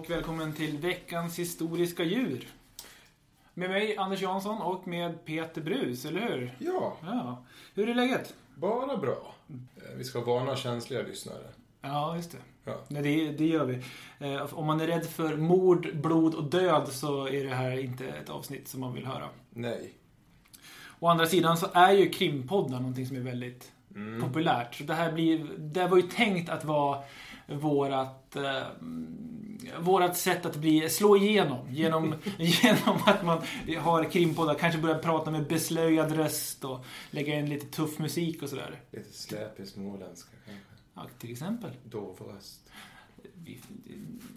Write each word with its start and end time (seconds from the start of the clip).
och 0.00 0.10
välkommen 0.10 0.52
till 0.52 0.78
veckans 0.78 1.38
historiska 1.38 2.04
djur. 2.04 2.48
Med 3.54 3.70
mig 3.70 3.96
Anders 3.96 4.22
Jansson 4.22 4.62
och 4.62 4.88
med 4.88 5.24
Peter 5.24 5.60
Brus, 5.60 6.04
eller 6.04 6.20
hur? 6.20 6.54
Ja, 6.58 6.96
Ja. 7.02 7.44
Hur 7.74 7.88
är 7.88 7.94
läget? 7.94 8.34
bara 8.54 8.96
bra. 8.96 9.34
Eh, 9.48 9.96
Vi 9.96 10.04
ska 10.04 10.20
varna 10.20 10.56
känsliga 10.56 11.02
lyssnare. 11.02 11.42
Ja, 11.82 12.16
just 12.16 12.32
det. 12.32 12.38
Ja. 12.64 12.76
Nej, 12.88 13.02
det, 13.02 13.32
det 13.32 13.46
gör 13.46 13.64
vi. 13.64 13.82
Eh, 14.34 14.54
om 14.54 14.66
man 14.66 14.80
är 14.80 14.86
rädd 14.86 15.06
för 15.06 15.36
mord, 15.36 15.96
blod 15.96 16.34
och 16.34 16.44
död 16.44 16.88
så 16.88 17.28
är 17.28 17.44
det 17.44 17.54
här 17.54 17.78
inte 17.78 18.06
ett 18.06 18.30
avsnitt 18.30 18.68
som 18.68 18.80
man 18.80 18.92
vill 18.94 19.06
höra. 19.06 19.28
Nej. 19.50 19.92
Å 20.98 21.06
andra 21.06 21.26
sidan 21.26 21.56
så 21.56 21.66
är 21.74 21.92
ju 21.92 22.08
krimpoddar 22.10 22.78
någonting 22.80 23.06
som 23.06 23.16
är 23.16 23.20
väldigt 23.20 23.72
Mm. 23.94 24.20
populärt. 24.22 24.74
Så 24.74 24.84
det 24.84 24.94
här 24.94 25.12
blir, 25.12 25.46
det 25.58 25.80
här 25.80 25.88
var 25.88 25.96
ju 25.96 26.02
tänkt 26.02 26.50
att 26.50 26.64
vara 26.64 27.02
vårat, 27.50 28.36
eh, 28.36 28.62
vårat 29.80 30.16
sätt 30.16 30.46
att 30.46 30.56
bli, 30.56 30.90
slå 30.90 31.16
igenom. 31.16 31.58
Genom, 31.70 32.14
genom 32.38 32.98
att 33.06 33.24
man 33.24 33.42
har 33.78 34.04
krimpoddar, 34.04 34.54
kanske 34.54 34.80
börjar 34.80 34.98
prata 34.98 35.30
med 35.30 35.46
beslöjad 35.46 36.12
röst 36.12 36.64
och 36.64 36.84
lägga 37.10 37.34
in 37.38 37.48
lite 37.48 37.66
tuff 37.66 37.98
musik 37.98 38.42
och 38.42 38.48
sådär. 38.48 38.80
Lite 38.90 39.12
släpig 39.12 39.68
småländska 39.68 40.30
kanske. 40.46 40.64
Ja, 40.94 41.06
till 41.18 41.32
exempel. 41.32 41.70
Dov 41.84 42.16
röst. 42.34 42.60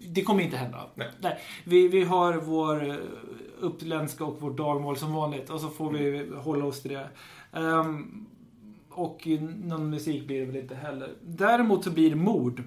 Det 0.06 0.22
kommer 0.22 0.42
inte 0.42 0.56
hända. 0.56 0.86
Nej. 0.94 1.38
vi, 1.64 1.88
vi 1.88 2.04
har 2.04 2.34
vår 2.34 2.90
eh, 2.90 2.96
uppländska 3.60 4.24
och 4.24 4.40
vårt 4.40 4.56
dagmål 4.56 4.96
som 4.96 5.12
vanligt 5.12 5.50
och 5.50 5.60
så 5.60 5.68
får 5.68 5.92
vi 5.92 6.30
hålla 6.36 6.64
oss 6.64 6.82
till 6.82 6.92
det. 6.92 7.08
Ehm, 7.52 8.26
och 8.90 9.26
någon 9.64 9.90
musik 9.90 10.26
blir 10.26 10.40
det 10.40 10.46
väl 10.46 10.56
inte 10.56 10.74
heller. 10.74 11.14
Däremot 11.22 11.84
så 11.84 11.90
blir 11.90 12.10
det 12.10 12.16
mord. 12.16 12.62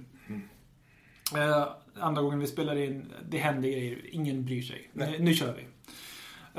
Eh, 1.36 1.68
andra 2.00 2.22
gången 2.22 2.40
vi 2.40 2.48
spelar 2.48 2.76
in, 2.76 3.14
det 3.30 3.38
händer 3.38 3.70
grejer. 3.70 4.00
Ingen 4.12 4.46
bryr 4.46 4.62
sig. 4.62 4.90
Nu, 4.94 5.16
nu 5.20 5.34
kör 5.34 5.54
vi. 5.54 5.66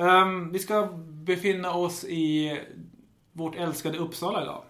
Ehm, 0.02 0.52
vi 0.52 0.58
ska 0.58 0.86
befinna 1.06 1.72
oss 1.74 2.04
i 2.04 2.58
vårt 3.32 3.56
älskade 3.56 3.98
Uppsala 3.98 4.42
idag. 4.42 4.62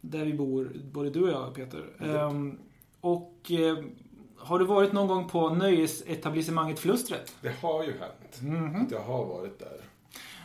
Där 0.00 0.24
vi 0.24 0.32
bor, 0.32 0.72
både 0.92 1.10
du 1.10 1.22
och 1.22 1.28
jag 1.30 1.54
Peter. 1.54 1.84
Ehm, 2.00 2.58
och 3.00 3.50
eh, 3.50 3.78
har 4.38 4.58
du 4.58 4.64
varit 4.64 4.92
någon 4.92 5.08
gång 5.08 5.28
på 5.28 5.50
nöjesetablissemanget 5.54 6.78
Flustret? 6.78 7.34
Det 7.40 7.52
har 7.62 7.84
ju 7.84 7.90
hänt 7.98 8.40
Mhm. 8.42 8.82
att 8.86 8.90
jag 8.90 9.00
har 9.00 9.24
varit 9.24 9.58
där. 9.58 9.80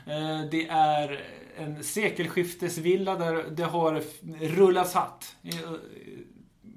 Eh, 0.06 0.50
Det 0.52 0.68
är 0.68 1.22
en 1.58 1.84
sekelskiftesvilla 1.84 3.16
där 3.16 3.46
det 3.52 3.64
har 3.64 4.02
rullats 4.40 4.94
hatt 4.94 5.36
eh, 5.44 5.72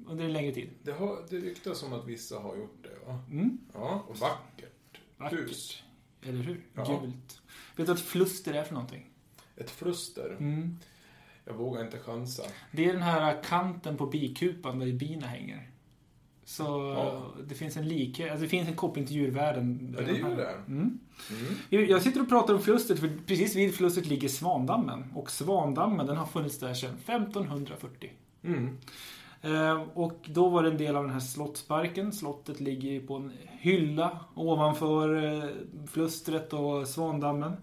under 0.07 0.25
en 0.25 0.33
längre 0.33 0.51
tid. 0.53 0.69
Det, 0.83 0.91
har, 0.91 1.17
det 1.29 1.37
ryktas 1.37 1.83
om 1.83 1.93
att 1.93 2.07
vissa 2.07 2.39
har 2.39 2.55
gjort 2.55 2.77
det 2.83 3.07
va? 3.07 3.19
Mm. 3.31 3.57
Ja, 3.73 4.05
och 4.07 4.17
vackert. 4.17 4.99
Vackert. 5.17 5.39
Hus. 5.39 5.83
Eller 6.21 6.43
hur? 6.43 6.61
Ja. 6.73 6.83
Gult. 6.83 7.41
Vet 7.75 7.77
du 7.77 7.83
vad 7.83 7.97
ett 7.97 8.03
fluster 8.03 8.53
är 8.53 8.63
för 8.63 8.73
någonting? 8.73 9.09
Ett 9.55 9.71
fluster. 9.71 10.35
Mm. 10.39 10.77
Jag 11.45 11.53
vågar 11.53 11.81
inte 11.85 11.99
chansa. 11.99 12.43
Det 12.71 12.85
är 12.85 12.93
den 12.93 13.01
här 13.01 13.43
kanten 13.43 13.97
på 13.97 14.05
bikupan 14.05 14.79
där 14.79 14.93
bina 14.93 15.27
hänger. 15.27 15.69
Så 16.45 16.63
Ja. 16.63 17.33
det 17.47 17.55
finns 17.55 17.77
en 17.77 17.87
likhet, 17.87 18.31
alltså 18.31 18.43
det 18.43 18.49
finns 18.49 18.67
en 18.67 18.75
koppling 18.75 19.05
till 19.05 19.15
djurvärlden. 19.15 19.95
Ja, 19.99 20.05
det 20.05 20.17
gör 20.17 20.35
det. 20.37 20.51
Mm. 20.67 20.99
Mm. 21.71 21.89
Jag 21.89 22.01
sitter 22.01 22.21
och 22.21 22.29
pratar 22.29 22.53
om 22.53 22.61
flustret, 22.61 22.99
för 22.99 23.11
precis 23.27 23.55
vid 23.55 23.75
flustret 23.75 24.05
ligger 24.05 24.29
Svandammen. 24.29 25.11
Och 25.15 25.31
Svandammen, 25.31 26.05
den 26.07 26.17
har 26.17 26.25
funnits 26.25 26.59
där 26.59 26.73
sedan 26.73 26.95
1540. 27.05 28.11
Mm. 28.43 28.77
Eh, 29.43 29.81
Och 29.93 30.19
då 30.27 30.49
var 30.49 30.63
det 30.63 30.69
en 30.69 30.77
del 30.77 30.95
av 30.95 31.03
den 31.03 31.13
här 31.13 31.19
slottsparken. 31.19 32.13
Slottet 32.13 32.59
ligger 32.59 32.89
ju 32.91 33.07
på 33.07 33.15
en 33.15 33.31
hylla 33.47 34.19
ovanför 34.35 35.23
eh, 35.23 35.49
flustret 35.87 36.53
och 36.53 36.87
Svandammen. 36.87 37.53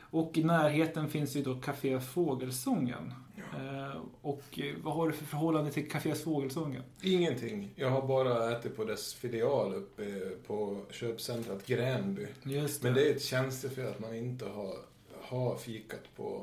Och 0.00 0.38
i 0.38 0.44
närheten 0.44 1.08
finns 1.08 1.36
ju 1.36 1.42
då 1.42 1.54
Café 1.54 2.00
Fågelsången. 2.00 3.12
Eh, 3.36 4.00
Och 4.22 4.42
eh, 4.58 4.74
vad 4.82 4.94
har 4.94 5.06
du 5.06 5.12
för 5.12 5.24
förhållande 5.24 5.70
till 5.70 5.90
Café 5.90 6.14
Fågelsången? 6.14 6.82
Ingenting. 7.02 7.70
Jag 7.76 7.90
har 7.90 8.06
bara 8.06 8.50
ätit 8.58 8.76
på 8.76 8.84
dess 8.84 9.14
filial 9.14 9.74
uppe 9.74 10.04
på 10.46 10.80
köpcentrat 10.90 11.66
Gränby. 11.66 12.26
Just 12.42 12.82
Men 12.82 12.94
det 12.94 13.10
är 13.10 13.14
ett 13.16 13.22
tjänstefel 13.22 13.86
att 13.88 14.00
man 14.00 14.14
inte 14.16 14.44
har, 14.44 14.74
har 15.22 15.56
fikat 15.56 16.02
på, 16.16 16.42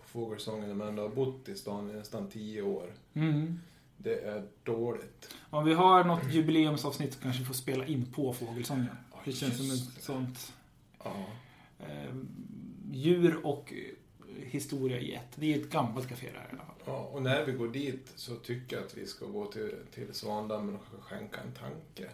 på 0.00 0.06
Fågelsången 0.08 0.68
när 0.68 0.74
man 0.74 0.88
ändå 0.88 1.02
har 1.02 1.08
bott 1.08 1.48
i 1.48 1.54
stan 1.54 1.90
i 1.90 1.92
nästan 1.92 2.28
tio 2.28 2.62
år. 2.62 2.92
Mm. 3.14 3.60
Det 3.98 4.20
är 4.20 4.44
dåligt. 4.64 5.34
Om 5.50 5.64
vi 5.64 5.74
har 5.74 6.04
något 6.04 6.32
jubileumsavsnitt 6.32 7.14
så 7.14 7.20
kanske 7.20 7.40
vi 7.40 7.46
får 7.46 7.54
spela 7.54 7.86
in 7.86 8.12
på 8.12 8.32
Fågelsången. 8.32 8.86
Ja, 9.12 9.18
Det 9.24 9.32
känns 9.32 9.56
som 9.56 9.70
ett 9.96 10.02
sånt 10.04 10.52
Ja. 11.04 11.26
eh, 11.78 12.14
djur 12.92 13.46
och 13.46 13.72
eh, 13.72 14.46
historia 14.48 14.98
i 15.00 15.14
ett. 15.14 15.28
Det 15.34 15.54
är 15.54 15.58
ett 15.60 15.70
gammalt 15.70 16.08
café 16.08 16.26
där 16.26 16.34
i 16.34 16.50
alla 16.50 16.64
fall. 16.64 16.74
ja. 16.84 16.96
Och 16.98 17.22
när 17.22 17.44
vi 17.44 17.52
går 17.52 17.68
dit 17.68 18.12
så 18.16 18.34
tycker 18.36 18.76
jag 18.76 18.84
att 18.86 18.96
vi 18.96 19.06
ska 19.06 19.26
gå 19.26 19.46
till, 19.46 19.72
till 19.94 20.14
Svandammen 20.14 20.76
och 20.76 21.02
skänka 21.04 21.40
en 21.40 21.52
tanke. 21.52 22.10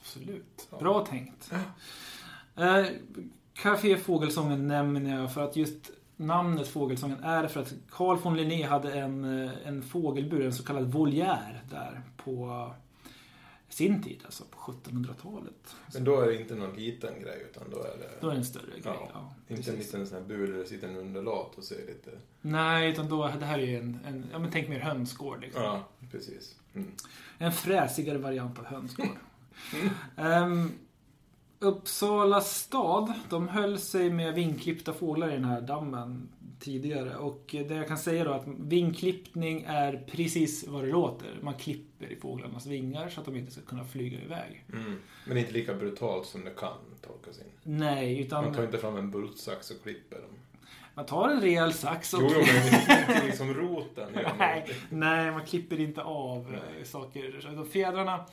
Absolut. 0.00 0.68
Ja. 0.70 0.78
Bra 0.78 1.06
tänkt. 1.06 1.50
Eh, 2.56 2.84
Café 3.54 3.96
Fågelsången 3.96 4.68
nämner 4.68 5.20
jag 5.20 5.34
för 5.34 5.44
att 5.44 5.56
just 5.56 5.90
namnet 6.26 6.68
Fågelsången 6.68 7.24
är 7.24 7.48
för 7.48 7.60
att 7.60 7.74
Carl 7.90 8.18
von 8.18 8.36
Linné 8.36 8.62
hade 8.62 8.92
en, 8.92 9.44
eh, 9.44 9.52
en 9.64 9.82
fågelbur, 9.82 10.44
en 10.44 10.52
så 10.52 10.64
kallad 10.64 10.92
voliär 10.92 11.62
där 11.70 12.02
på 12.16 12.70
sin 13.68 14.02
tid, 14.02 14.20
alltså 14.24 14.44
på 14.50 14.72
1700-talet. 14.72 15.76
Men 15.94 16.04
då 16.04 16.20
är 16.20 16.26
det 16.26 16.40
inte 16.40 16.54
någon 16.54 16.76
liten 16.76 17.22
grej 17.22 17.46
utan 17.50 17.70
då 17.70 17.78
är 17.78 17.98
det... 17.98 18.10
Då 18.20 18.26
är 18.28 18.30
det 18.30 18.38
en 18.38 18.44
större 18.44 18.70
grej. 18.70 18.82
Ja, 18.84 19.08
Ja, 19.14 19.34
inte 19.48 19.70
en 19.70 19.76
liten 19.76 20.06
sån 20.06 20.18
här 20.18 20.24
bur 20.24 20.52
där 20.52 20.58
det 20.58 20.66
sitter 20.66 20.88
en 20.88 20.96
underlat 20.96 21.54
och 21.54 21.64
ser 21.64 21.86
lite... 21.86 22.10
Nej, 22.40 22.90
utan 22.90 23.08
då, 23.08 23.30
det 23.38 23.44
här 23.44 23.58
är 23.58 23.66
ju 23.66 23.76
en, 23.76 23.98
en 24.06 24.26
ja 24.32 24.38
men 24.38 24.50
tänk 24.50 24.68
mer 24.68 24.80
hönsgård 24.80 25.40
liksom. 25.40 25.62
Ja, 25.62 25.88
precis. 26.10 26.56
Mm. 26.74 26.90
En 27.38 27.52
fräsigare 27.52 28.18
variant 28.18 28.58
av 28.58 28.64
hönsgård. 28.64 29.16
Ehm, 30.16 30.72
Uppsala 31.62 32.40
stad, 32.40 33.12
de 33.30 33.48
höll 33.48 33.78
sig 33.78 34.10
med 34.10 34.34
vingklippta 34.34 34.92
fåglar 34.92 35.28
i 35.28 35.32
den 35.32 35.44
här 35.44 35.60
dammen 35.60 36.28
tidigare. 36.60 37.16
Och 37.16 37.44
det 37.50 37.74
jag 37.74 37.88
kan 37.88 37.98
säga 37.98 38.24
då 38.24 38.30
är 38.30 38.34
att 38.36 38.46
vingklippning 38.46 39.64
är 39.68 40.04
precis 40.12 40.66
vad 40.68 40.84
det 40.84 40.90
låter. 40.90 41.38
Man 41.42 41.54
klipper 41.54 42.06
i 42.12 42.16
fåglarnas 42.16 42.66
vingar 42.66 43.08
så 43.08 43.20
att 43.20 43.26
de 43.26 43.36
inte 43.36 43.52
ska 43.52 43.60
kunna 43.60 43.84
flyga 43.84 44.20
iväg. 44.22 44.64
Mm. 44.72 44.98
Men 45.26 45.36
inte 45.36 45.52
lika 45.52 45.74
brutalt 45.74 46.26
som 46.26 46.44
det 46.44 46.50
kan 46.50 46.76
tolkas 47.06 47.38
in. 47.38 47.44
Nej, 47.62 48.20
utan 48.20 48.44
Man 48.44 48.54
tar 48.54 48.64
inte 48.64 48.78
fram 48.78 48.96
en 48.96 49.10
bultsax 49.10 49.70
och 49.70 49.82
klipper 49.82 50.16
dem. 50.16 50.30
man 50.94 51.06
tar 51.06 51.28
en 51.28 51.40
rejäl 51.40 51.72
sax 51.72 52.14
och... 52.14 52.22
Jo, 52.22 52.28
jo, 52.34 52.42
men 52.46 53.08
inte 53.10 53.26
liksom 53.26 53.54
roten. 53.54 54.08
Nej, 54.38 54.66
nej, 54.90 55.30
man 55.30 55.46
klipper 55.46 55.80
inte 55.80 56.02
av 56.02 56.50
Nej. 56.50 56.60
eh, 56.78 56.84
saker. 56.84 57.40
Så 57.40 57.48
de 57.48 57.66
Fjädrarna, 57.66 58.24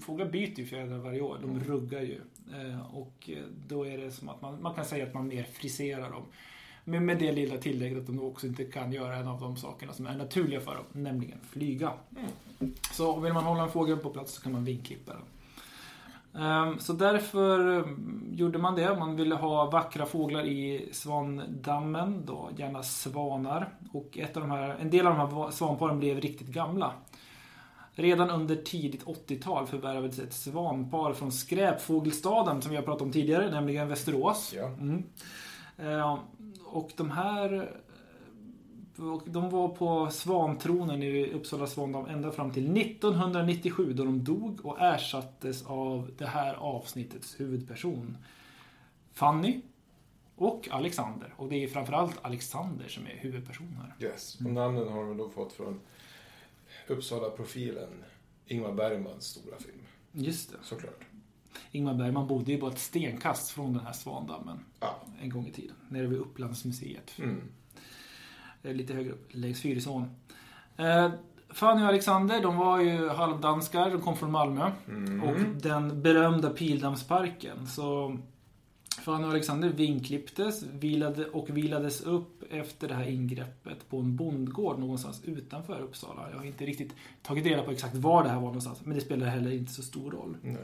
fåglar 0.00 0.26
byter 0.26 0.58
ju 0.60 0.66
fjädrar 0.66 0.98
varje 0.98 1.20
år. 1.20 1.38
De 1.42 1.50
Mm. 1.50 1.64
ruggar 1.64 2.00
ju. 2.00 2.20
Eh, 2.54 2.94
Och 2.96 3.30
eh, 3.32 3.42
då 3.68 3.86
är 3.86 3.98
det 3.98 4.10
som 4.10 4.28
att 4.28 4.42
man, 4.42 4.62
man 4.62 4.74
kan 4.74 4.84
säga 4.84 5.06
att 5.06 5.14
man 5.14 5.28
mer 5.28 5.42
friserar 5.42 6.10
dem. 6.10 6.22
Men 6.84 7.04
med 7.06 7.18
det 7.18 7.32
lilla 7.32 7.56
tillägget 7.56 7.98
att 7.98 8.06
de 8.06 8.20
också 8.22 8.46
inte 8.46 8.64
kan 8.64 8.92
göra 8.92 9.16
en 9.16 9.28
av 9.28 9.40
de 9.40 9.56
sakerna 9.56 9.92
som 9.92 10.06
är 10.06 10.16
naturliga 10.16 10.60
för 10.60 10.74
dem, 10.74 10.84
nämligen 10.92 11.38
flyga. 11.50 11.92
Mm. 12.16 12.72
Så 12.92 13.20
vill 13.20 13.32
man 13.32 13.44
hålla 13.44 13.62
en 13.62 13.68
fågel 13.70 13.96
på 13.96 14.10
plats 14.10 14.32
så 14.32 14.42
kan 14.42 14.52
man 14.52 14.64
vingklippa 14.64 15.12
den. 15.12 15.22
Ehm, 16.42 16.78
Så 16.78 16.92
därför 16.92 17.78
eh, 17.78 17.84
gjorde 18.32 18.58
man 18.58 18.74
det. 18.74 18.98
Man 18.98 19.16
ville 19.16 19.34
ha 19.34 19.70
vackra 19.70 20.06
fåglar 20.06 20.44
i 20.46 20.88
Svandammen, 20.92 22.22
då 22.26 22.48
gärna 22.56 22.82
svanar. 22.82 23.68
Och 23.92 24.18
ett 24.18 24.36
av 24.36 24.42
de 24.42 24.50
här, 24.50 24.76
en 24.80 24.90
del 24.90 25.06
av 25.06 25.12
de 25.12 25.18
här 25.20 25.26
va- 25.36 25.50
svanparen 25.50 25.98
blev 25.98 26.20
riktigt 26.20 26.48
gamla. 26.48 26.92
Redan 27.98 28.30
under 28.30 28.56
tidigt 28.56 29.04
80-tal 29.04 29.66
förvärvades 29.66 30.18
ett 30.18 30.32
svanpar 30.32 31.12
från 31.12 31.32
skräpfågelstaden 31.32 32.62
som 32.62 32.70
vi 32.70 32.76
har 32.76 32.84
pratat 32.84 33.02
om 33.02 33.12
tidigare, 33.12 33.50
nämligen 33.50 33.88
Västerås. 33.88 34.52
Ja. 34.56 34.66
Mm. 34.66 35.02
Eh, 35.78 36.18
Och 36.64 36.90
de 36.96 37.10
här 37.10 37.76
och 38.98 39.22
de 39.26 39.50
var 39.50 39.68
på 39.68 40.10
svantronen 40.10 41.02
i 41.02 41.32
Uppsala 41.32 41.66
svandam 41.66 42.06
ända 42.06 42.30
fram 42.30 42.50
till 42.52 42.76
1997 42.76 43.92
då 43.92 44.04
de 44.04 44.24
dog 44.24 44.66
och 44.66 44.80
ersattes 44.80 45.66
av 45.66 46.10
det 46.18 46.26
här 46.26 46.54
avsnittets 46.54 47.40
huvudperson. 47.40 48.16
Fanny 49.12 49.60
och 50.36 50.68
Alexander. 50.70 51.34
Och 51.36 51.48
det 51.48 51.64
är 51.64 51.68
framförallt 51.68 52.18
Alexander 52.22 52.88
som 52.88 53.06
är 53.06 53.16
huvudperson 53.16 53.78
här. 53.80 54.08
Yes. 54.08 54.34
Och 54.34 54.50
namnen 54.50 54.88
har 54.88 55.04
de 55.04 55.16
då 55.16 55.28
fått 55.28 55.52
från 55.52 55.80
Uppsala-profilen 56.88 57.88
Ingmar 58.46 58.72
Bergmans 58.72 59.24
stora 59.24 59.56
film. 59.58 59.78
Just 60.12 60.50
det. 60.50 60.56
Såklart. 60.62 61.04
Ingmar 61.70 61.94
Bergman 61.94 62.26
bodde 62.26 62.52
ju 62.52 62.60
bara 62.60 62.70
ett 62.70 62.78
stenkast 62.78 63.50
från 63.50 63.72
den 63.72 63.86
här 63.86 63.92
svandammen 63.92 64.58
Ja. 64.80 64.96
en 65.22 65.30
gång 65.30 65.46
i 65.46 65.52
tiden. 65.52 65.76
Nere 65.88 66.06
vid 66.06 66.18
Upplandsmuseet. 66.18 67.18
Mm. 67.18 67.40
Eh, 68.62 68.74
lite 68.74 68.94
högre 68.94 69.12
upp, 69.12 69.28
längs 69.30 69.62
Fyrisån. 69.62 70.10
Eh, 70.76 71.10
Fanny 71.48 71.82
och 71.82 71.88
Alexander, 71.88 72.42
de 72.42 72.56
var 72.56 72.80
ju 72.80 73.08
halvdanskar. 73.08 73.90
De 73.90 74.00
kom 74.00 74.16
från 74.16 74.30
Malmö. 74.30 74.70
Mm. 74.88 75.22
Och 75.22 75.40
den 75.62 76.02
berömda 76.02 76.50
Pildammsparken. 76.50 77.66
Så 77.66 78.18
Fanny 79.06 79.24
och 79.24 79.30
Alexander 79.30 79.68
vinklipptes 79.68 80.62
vilade 80.62 81.26
och 81.26 81.50
vilades 81.56 82.00
upp 82.00 82.42
efter 82.52 82.88
det 82.88 82.94
här 82.94 83.08
ingreppet 83.08 83.88
på 83.88 83.98
en 83.98 84.16
bondgård 84.16 84.78
någonstans 84.78 85.22
utanför 85.24 85.80
Uppsala. 85.80 86.30
Jag 86.30 86.38
har 86.38 86.44
inte 86.44 86.66
riktigt 86.66 86.94
tagit 87.22 87.46
reda 87.46 87.62
på 87.62 87.70
exakt 87.70 87.94
var 87.94 88.22
det 88.22 88.28
här 88.28 88.36
var 88.36 88.42
någonstans. 88.46 88.78
Men 88.84 88.94
det 88.94 89.00
spelar 89.00 89.26
heller 89.26 89.50
inte 89.50 89.72
så 89.72 89.82
stor 89.82 90.10
roll. 90.10 90.36
Nej. 90.42 90.56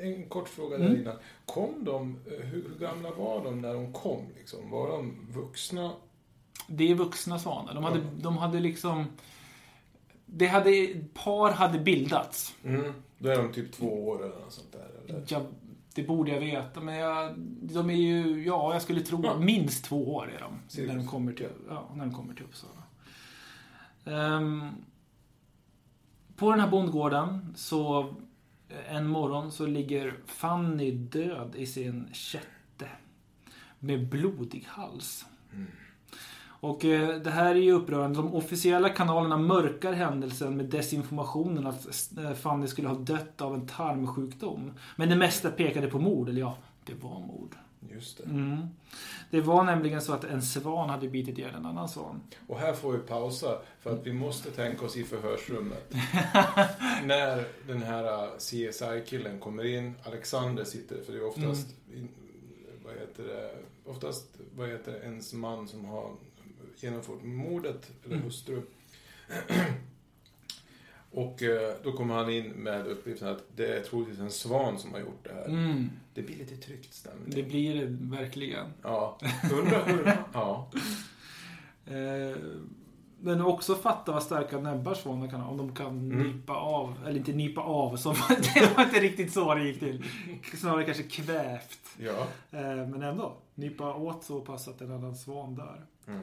En, 0.00 0.14
en 0.14 0.28
kort 0.28 0.48
fråga 0.48 0.78
där 0.78 0.86
Mm. 0.86 1.00
innan. 1.00 1.16
Kom 1.46 1.84
de, 1.84 2.16
eh, 2.26 2.46
hur, 2.46 2.68
hur 2.68 2.78
gamla 2.86 3.10
var 3.10 3.44
de 3.44 3.60
när 3.60 3.74
de 3.74 3.92
kom? 3.92 4.22
Liksom? 4.38 4.70
Var 4.70 4.88
de 4.88 5.14
vuxna? 5.32 5.92
Det 6.66 6.90
är 6.90 6.94
vuxna 6.94 7.38
svanar. 7.38 7.74
De 7.74 7.84
hade, 7.84 7.98
Ja. 7.98 8.04
de 8.20 8.36
hade 8.36 8.60
liksom... 8.60 9.04
Det 10.26 10.46
hade, 10.46 10.86
par 11.14 11.50
hade 11.52 11.78
bildats. 11.78 12.54
Mm. 12.64 12.92
Då 13.18 13.28
är 13.28 13.36
de 13.42 13.52
typ 13.52 13.72
två 13.72 14.08
år 14.08 14.24
eller 14.24 14.36
något 14.40 14.52
sånt 14.52 14.72
där? 14.72 14.88
Eller? 15.14 15.24
Jag, 15.28 15.42
det 16.00 16.06
borde 16.06 16.30
jag 16.30 16.40
veta, 16.40 16.80
men 16.80 16.94
jag, 16.94 17.38
de 17.62 17.90
är 17.90 17.94
ju, 17.94 18.44
ja, 18.44 18.72
jag 18.72 18.82
skulle 18.82 19.00
tro 19.00 19.24
Ja. 19.24 19.38
minst 19.38 19.84
två 19.84 20.14
år 20.14 20.32
är 20.36 20.40
de. 20.40 20.58
När 20.86 20.96
de 20.96 21.06
kommer 21.06 21.32
till, 21.32 21.48
ja, 21.68 21.90
när 21.94 22.04
de 22.06 22.14
kommer 22.14 22.34
till 22.34 22.44
Uppsala. 22.44 22.82
Ehm, 24.04 24.68
på 26.36 26.50
den 26.50 26.60
här 26.60 26.70
bondgården 26.70 27.52
så 27.56 28.00
eh, 28.68 28.96
en 28.96 29.08
morgon 29.08 29.52
så 29.52 29.66
ligger 29.66 30.14
Fanny 30.26 30.90
död 30.90 31.54
i 31.56 31.66
sin 31.66 32.08
kätte. 32.12 32.88
Med 33.78 34.08
blodig 34.08 34.64
hals. 34.68 35.26
Och 36.60 36.84
eh, 36.84 37.20
det 37.20 37.30
här 37.30 37.50
är 37.50 37.60
ju 37.60 37.72
upprörande. 37.72 38.16
De 38.18 38.34
officiella 38.34 38.88
kanalerna 38.88 39.36
mörkar 39.36 39.92
händelsen 39.92 40.56
med 40.56 40.66
desinformationen 40.66 41.66
att 41.66 41.86
eh, 42.18 42.32
Fanny 42.32 42.66
skulle 42.66 42.88
ha 42.88 42.94
dött 42.94 43.40
av 43.40 43.54
en 43.54 43.66
tarmsjukdom. 43.66 44.72
Men 44.96 45.08
det 45.08 45.16
mesta 45.16 45.50
pekade 45.50 45.88
på 45.88 45.98
mord, 45.98 46.28
eller 46.28 46.40
ja, 46.40 46.56
det 46.84 46.94
var 46.94 47.20
mord. 47.20 47.56
Just 47.92 48.18
det. 48.18 48.24
Mm. 48.24 48.66
Det 49.30 49.40
var 49.40 49.64
nämligen 49.64 50.00
så 50.00 50.12
att 50.12 50.24
en 50.24 50.42
svan 50.42 50.90
hade 50.90 51.08
bitit 51.08 51.38
ihjäl 51.38 51.54
en 51.54 51.66
annan 51.66 51.88
svan. 51.88 52.20
Och 52.46 52.58
här 52.58 52.72
får 52.72 52.92
vi 52.92 52.98
pausa 52.98 53.58
för 53.80 53.92
att 53.92 54.06
vi 54.06 54.12
måste 54.12 54.50
tänka 54.50 54.84
oss 54.84 54.96
i 54.96 55.04
förhörsrummet. 55.04 55.94
När 57.04 57.44
den 57.66 57.82
här 57.82 58.04
uh, 58.04 58.30
CSI-killen 58.38 59.38
kommer 59.40 59.64
in, 59.64 59.94
Alexander 60.06 60.64
sitter, 60.64 61.02
för 61.02 61.12
det 61.12 61.18
är 61.18 61.28
oftast, 61.28 61.68
Mm. 61.92 62.08
vad 62.84 62.94
heter 62.94 63.22
det, 63.22 63.50
oftast, 63.90 64.26
vad 64.56 64.68
heter 64.68 64.92
det, 64.92 64.98
ens 64.98 65.32
man 65.32 65.68
som 65.68 65.84
har 65.84 66.10
genomfört 66.82 67.22
mordet, 67.24 67.90
eller 68.04 68.14
Mm. 68.14 68.24
hustru. 68.26 68.62
Och 71.12 71.42
eh, 71.42 71.74
då 71.82 71.92
kommer 71.92 72.14
han 72.14 72.30
in 72.30 72.50
med 72.50 72.86
uppgiften 72.86 73.28
att 73.28 73.42
det 73.56 73.76
är 73.76 73.80
troligtvis 73.82 74.18
en 74.20 74.30
svan 74.30 74.78
som 74.78 74.92
har 74.92 75.00
gjort 75.00 75.24
det 75.24 75.34
här. 75.34 75.44
Mm. 75.44 75.90
Det 76.14 76.22
blir 76.22 76.36
lite 76.36 76.56
tryckt 76.56 76.94
stämning. 76.94 77.30
Det 77.30 77.42
blir 77.42 77.74
det 77.80 77.86
verkligen. 78.16 78.66
Ja, 78.82 79.18
undrar 79.52 79.86
hur... 79.86 80.12
Ja. 80.32 80.70
Eh, 81.86 82.36
men 83.22 83.40
också 83.40 83.74
fatta 83.74 84.12
vad 84.12 84.22
starka 84.22 84.58
näbbar 84.58 84.94
svanar 84.94 85.28
kan 85.28 85.40
ha. 85.40 85.50
Om 85.50 85.56
de 85.56 85.74
kan 85.74 85.86
Mm. 86.12 86.18
nypa 86.28 86.54
av, 86.54 86.94
eller 87.06 87.16
inte 87.18 87.32
nypa 87.32 87.60
av, 87.60 87.96
så 87.96 88.12
det 88.54 88.72
var 88.76 88.84
inte 88.84 89.00
riktigt 89.00 89.32
så 89.32 89.54
det 89.54 89.64
gick 89.64 89.78
till. 89.80 90.04
Snarare 90.56 90.84
kanske 90.84 91.02
kvävt. 91.02 91.80
Ja. 91.98 92.26
Eh, 92.50 92.86
men 92.88 93.02
ändå, 93.02 93.36
nypa 93.54 93.94
åt 93.94 94.24
så 94.24 94.40
pass 94.40 94.68
att 94.68 94.80
en 94.80 94.92
annan 94.92 95.16
svan 95.16 95.54
dör. 95.54 95.84
Mm. 96.06 96.20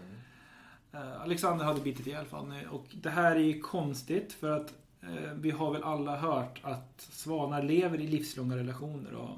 Eh, 0.92 1.22
Alexander 1.22 1.66
hade 1.66 1.82
bitit 1.82 2.08
ihjäl 2.08 2.26
Fanny 2.26 2.66
och 2.72 2.86
det 2.94 3.10
här 3.10 3.36
är 3.36 3.40
ju 3.40 3.60
konstigt 3.60 4.34
för 4.34 4.52
att 4.52 4.74
eh, 5.02 5.32
vi 5.36 5.52
har 5.52 5.74
väl 5.74 5.84
alla 5.84 6.18
hört 6.18 6.60
att 6.64 7.02
svanar 7.12 7.64
lever 7.64 8.02
i 8.02 8.08
livslånga 8.08 8.58
relationer 8.58 9.14
och 9.14 9.30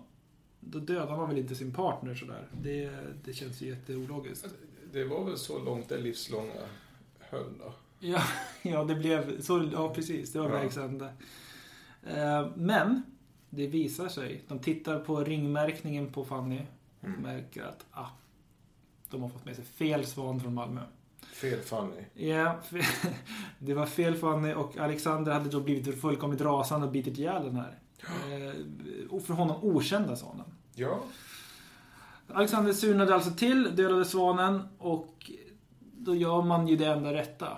då 0.59 0.79
dödar 0.79 1.17
man 1.17 1.29
väl 1.29 1.37
inte 1.37 1.55
sin 1.55 1.73
partner 1.73 2.15
sådär. 2.15 2.47
Det, 2.61 2.91
det 3.25 3.33
känns 3.33 3.61
ju 3.61 3.67
jätteologiskt. 3.69 4.47
Det 4.93 5.03
var 5.05 5.23
väl 5.25 5.37
så 5.37 5.59
långt 5.63 5.89
det 5.89 5.97
livslånga 5.97 6.53
höll 7.19 7.57
då? 7.59 7.73
Ja, 7.99 8.21
ja, 8.61 8.83
det 8.83 8.95
blev 8.95 9.41
så. 9.41 9.69
Ja, 9.73 9.93
precis. 9.93 10.33
Det 10.33 10.39
var 10.39 10.49
Ja. 10.49 10.55
vägs 10.55 10.77
ände. 10.77 11.13
Eh, 12.03 12.47
Men 12.55 13.03
det 13.49 13.67
visar 13.67 14.07
sig. 14.09 14.41
De 14.47 14.59
tittar 14.59 14.99
på 14.99 15.23
ringmärkningen 15.23 16.11
på 16.11 16.25
Fanny 16.25 16.59
och 16.99 17.07
Mm. 17.07 17.21
märker 17.21 17.63
att 17.63 17.85
ah, 17.91 18.07
de 19.09 19.21
har 19.21 19.29
fått 19.29 19.45
med 19.45 19.55
sig 19.55 19.65
fel 19.65 20.05
svan 20.05 20.39
från 20.39 20.53
Malmö. 20.53 20.81
Fel 21.21 21.59
Fanny. 21.59 22.03
Ja, 22.13 22.59
det 23.59 23.73
var 23.73 23.85
fel 23.85 24.15
Fanny 24.15 24.53
och 24.53 24.77
Alexander 24.77 25.31
hade 25.31 25.49
då 25.49 25.59
blivit 25.59 26.01
fullkomligt 26.01 26.41
rasande 26.41 26.85
och 26.85 26.91
bitit 26.91 27.17
ihjäl 27.17 27.43
den 27.43 27.55
här. 27.55 27.79
Eh, 28.01 29.19
för 29.19 29.33
honom 29.33 29.63
okända 29.63 30.15
svanen. 30.15 30.45
Ja. 30.75 31.03
Alexander 32.33 32.73
surnade 32.73 33.15
alltså 33.15 33.31
till, 33.31 33.75
dödade 33.75 34.05
svanen 34.05 34.61
och 34.77 35.31
då 35.97 36.15
gör 36.15 36.41
man 36.41 36.67
ju 36.67 36.75
det 36.75 36.85
enda 36.85 37.13
rätta. 37.13 37.57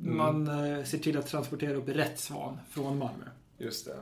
Mm. 0.00 0.16
Man 0.16 0.48
eh, 0.48 0.84
ser 0.84 0.98
till 0.98 1.18
att 1.18 1.26
transportera 1.26 1.76
upp 1.76 1.88
rätt 1.88 2.20
svan 2.20 2.58
från 2.70 2.98
Malmö. 2.98 3.24
Just 3.58 3.86
det. 3.86 3.96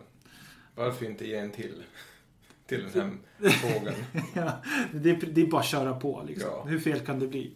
Varför 0.75 1.07
inte 1.07 1.29
ge 1.29 1.37
en 1.37 1.51
till? 1.51 1.83
Till 2.67 2.85
den 2.93 3.21
här 3.41 3.51
fågeln. 3.51 3.97
ja, 4.35 4.53
det, 4.93 5.11
är, 5.11 5.27
det 5.27 5.41
är 5.43 5.47
bara 5.47 5.61
att 5.61 5.67
köra 5.67 5.95
på 5.95 6.25
liksom. 6.27 6.51
Ja. 6.51 6.65
Hur 6.65 6.79
fel 6.79 7.01
kan 7.01 7.19
det 7.19 7.27
bli? 7.27 7.53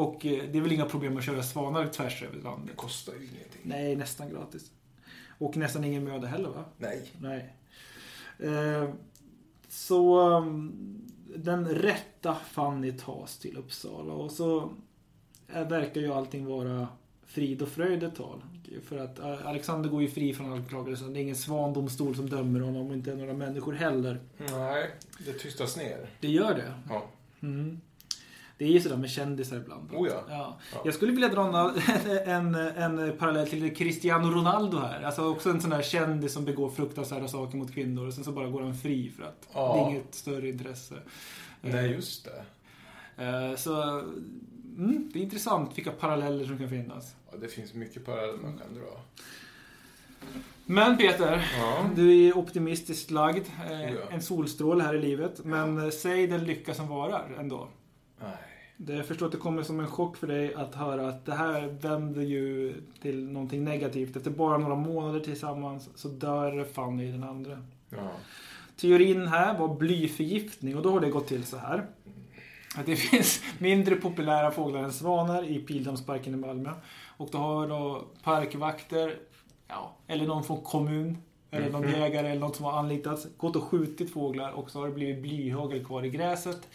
Och 0.00 0.26
eh, 0.26 0.44
det 0.52 0.58
är 0.58 0.62
väl 0.62 0.72
inga 0.72 0.84
problem 0.84 1.16
att 1.16 1.24
köra 1.24 1.42
svanar 1.42 1.86
tvärs 1.86 2.22
över 2.22 2.36
Det 2.36 2.42
landet. 2.42 2.76
kostar 2.76 3.12
ju 3.12 3.18
ingenting. 3.18 3.60
Nej, 3.62 3.96
nästan 3.96 4.30
gratis. 4.30 4.70
Och 5.38 5.56
nästan 5.56 5.84
ingen 5.84 6.04
möda 6.04 6.26
heller 6.26 6.48
va? 6.48 6.64
Nej. 6.78 7.10
Nej. 7.20 7.54
Eh, 8.38 8.90
så 9.68 10.28
um, 10.36 10.72
den 11.36 11.68
rätta 11.68 12.34
Fanny 12.34 12.92
tas 12.92 13.38
till 13.38 13.56
Uppsala 13.56 14.12
och 14.12 14.30
så 14.30 14.72
eh, 15.54 15.68
verkar 15.68 16.00
ju 16.00 16.12
allting 16.12 16.46
vara 16.46 16.88
frid 17.26 17.62
och 17.62 17.68
fröjd 17.68 18.02
ett 18.02 18.16
tag. 18.16 18.42
För 18.84 18.98
att 18.98 19.18
eh, 19.18 19.46
Alexander 19.46 19.88
går 19.90 20.02
ju 20.02 20.08
fri 20.08 20.34
från 20.34 20.52
anklagelsen. 20.52 21.12
Det 21.12 21.18
är 21.20 21.22
ingen 21.22 21.36
svandomstol 21.36 22.16
som 22.16 22.30
dömer 22.30 22.60
honom 22.60 22.86
och 22.86 22.94
inte 22.94 23.14
några 23.14 23.32
människor 23.32 23.72
heller. 23.72 24.20
Nej, 24.38 24.90
det 25.26 25.32
tystas 25.32 25.76
ner. 25.76 26.10
Det 26.20 26.28
gör 26.28 26.54
det. 26.54 26.74
Ja. 26.88 27.06
Mm. 27.42 27.80
Det 28.60 28.66
är 28.66 28.68
ju 28.68 28.80
sådär 28.80 28.96
med 28.96 29.10
kändisar 29.10 29.56
ibland. 29.56 29.90
Oh 29.92 30.08
ja. 30.08 30.22
Ja. 30.28 30.58
Ja. 30.72 30.80
Jag 30.84 30.94
skulle 30.94 31.12
vilja 31.12 31.28
dra 31.28 31.72
en, 32.26 32.54
en, 32.54 32.98
en 32.98 33.16
parallell 33.18 33.46
till 33.48 33.76
Cristiano 33.76 34.30
Ronaldo 34.30 34.78
här. 34.78 35.02
Alltså 35.02 35.28
också 35.30 35.50
en 35.50 35.60
sån 35.60 35.70
där 35.70 35.82
kändis 35.82 36.32
som 36.32 36.44
begår 36.44 36.70
fruktansvärda 36.70 37.28
saker 37.28 37.56
mot 37.56 37.74
kvinnor 37.74 38.06
och 38.06 38.14
sen 38.14 38.24
så 38.24 38.32
bara 38.32 38.48
går 38.48 38.62
han 38.62 38.74
fri 38.74 39.12
för 39.16 39.22
att 39.24 39.48
Ja. 39.54 39.74
det 39.74 39.80
är 39.80 39.90
inget 39.90 40.14
större 40.14 40.48
intresse. 40.48 40.94
Nej, 41.60 41.90
just 41.90 42.24
det. 43.16 43.24
Eh, 43.24 43.56
Så 43.56 43.82
mm, 44.78 45.10
det 45.12 45.18
är 45.18 45.22
intressant 45.22 45.78
vilka 45.78 45.90
paralleller 45.92 46.44
som 46.44 46.58
kan 46.58 46.68
finnas. 46.68 47.14
Ja, 47.30 47.38
det 47.38 47.48
finns 47.48 47.74
mycket 47.74 48.06
paralleller 48.06 48.38
man 48.42 48.58
kan 48.58 48.74
dra. 48.74 49.00
Men 50.66 50.96
Peter, 50.96 51.46
Ja. 51.58 51.90
du 51.96 52.26
är 52.28 52.38
optimistiskt 52.38 53.10
lagd. 53.10 53.44
Eh. 53.70 54.14
En 54.14 54.22
solstråle 54.22 54.84
här 54.84 54.94
i 54.94 54.98
livet. 54.98 55.44
Men 55.44 55.78
eh, 55.84 55.90
säg 55.90 56.26
den 56.26 56.44
lycka 56.44 56.74
som 56.74 56.88
varar 56.88 57.36
ändå. 57.38 57.68
Nej. 58.22 58.30
Det, 58.82 58.92
jag 58.94 59.06
förstår 59.06 59.26
att 59.26 59.32
det 59.32 59.38
kommer 59.38 59.62
som 59.62 59.80
en 59.80 59.86
chock 59.86 60.16
för 60.16 60.26
dig 60.26 60.54
att 60.54 60.74
höra 60.74 61.08
att 61.08 61.26
det 61.26 61.34
här 61.34 61.66
vänder 61.80 62.22
ju 62.22 62.74
till 63.02 63.28
någonting 63.28 63.64
negativt. 63.64 64.16
Efter 64.16 64.30
bara 64.30 64.58
några 64.58 64.74
månader 64.74 65.20
tillsammans 65.20 65.88
så 65.94 66.08
dör 66.08 66.64
Fanny 66.64 67.12
den 67.12 67.24
andra. 67.24 67.58
Ja. 67.90 68.10
Teorin 68.76 69.26
här 69.26 69.58
var 69.58 69.74
blyförgiftning 69.74 70.76
och 70.76 70.82
då 70.82 70.90
har 70.90 71.00
det 71.00 71.10
gått 71.10 71.26
till 71.26 71.44
så 71.46 71.56
här. 71.56 71.86
Att 72.76 72.86
det 72.86 72.96
finns 73.10 73.42
mindre 73.58 73.96
populära 73.96 74.50
fåglar 74.50 74.82
än 74.82 74.92
svanar 74.92 75.50
i 75.50 75.58
Pildammsparken 75.58 76.34
i 76.34 76.36
Malmö. 76.36 76.70
Och 77.16 77.28
då 77.32 77.38
har 77.38 77.68
då 77.68 78.04
parkvakter, 78.22 79.18
ja, 79.68 79.96
eller 80.06 80.26
någon 80.26 80.44
från 80.44 80.60
kommun, 80.60 81.18
eller 81.50 81.70
någon 81.70 81.80
Mhm. 81.86 81.90
jägare 82.00 82.28
eller 82.28 82.40
något 82.40 82.56
som 82.56 82.64
har 82.64 82.72
anlitats, 82.78 83.26
gått 83.36 83.56
och 83.56 83.62
skjutit 83.62 84.12
fåglar 84.12 84.50
och 84.52 84.70
så 84.70 84.78
har 84.80 84.86
det 84.86 84.94
blivit 84.94 85.22
blyhagel 85.22 85.84
kvar 85.84 86.04
i 86.04 86.10
gräset. 86.10 86.68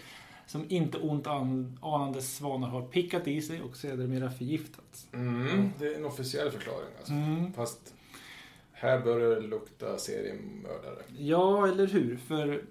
Som 0.48 0.66
inte 0.70 0.98
ont 0.98 1.28
an- 1.28 1.80
anande 1.82 2.22
svanar 2.22 2.68
har 2.68 2.82
pickat 2.82 3.28
i 3.28 3.42
sig 3.42 3.62
och 3.62 3.75
sedermera 3.75 4.32
förgiftats. 4.32 5.08
Mm, 5.14 5.72
det 5.80 5.88
är 5.88 5.96
en 5.96 6.06
officiell 6.06 6.52
förklaring 6.52 6.90
alltså. 6.98 7.14
Mm. 7.14 7.54
Fast 7.54 7.94
här 8.72 9.00
börjar 9.00 9.30
det 9.36 9.48
lukta 9.48 9.98
seriemördare. 9.98 11.04
Ja, 11.18 11.68
eller 11.68 11.88
hur? 11.88 12.18
För 12.18 12.64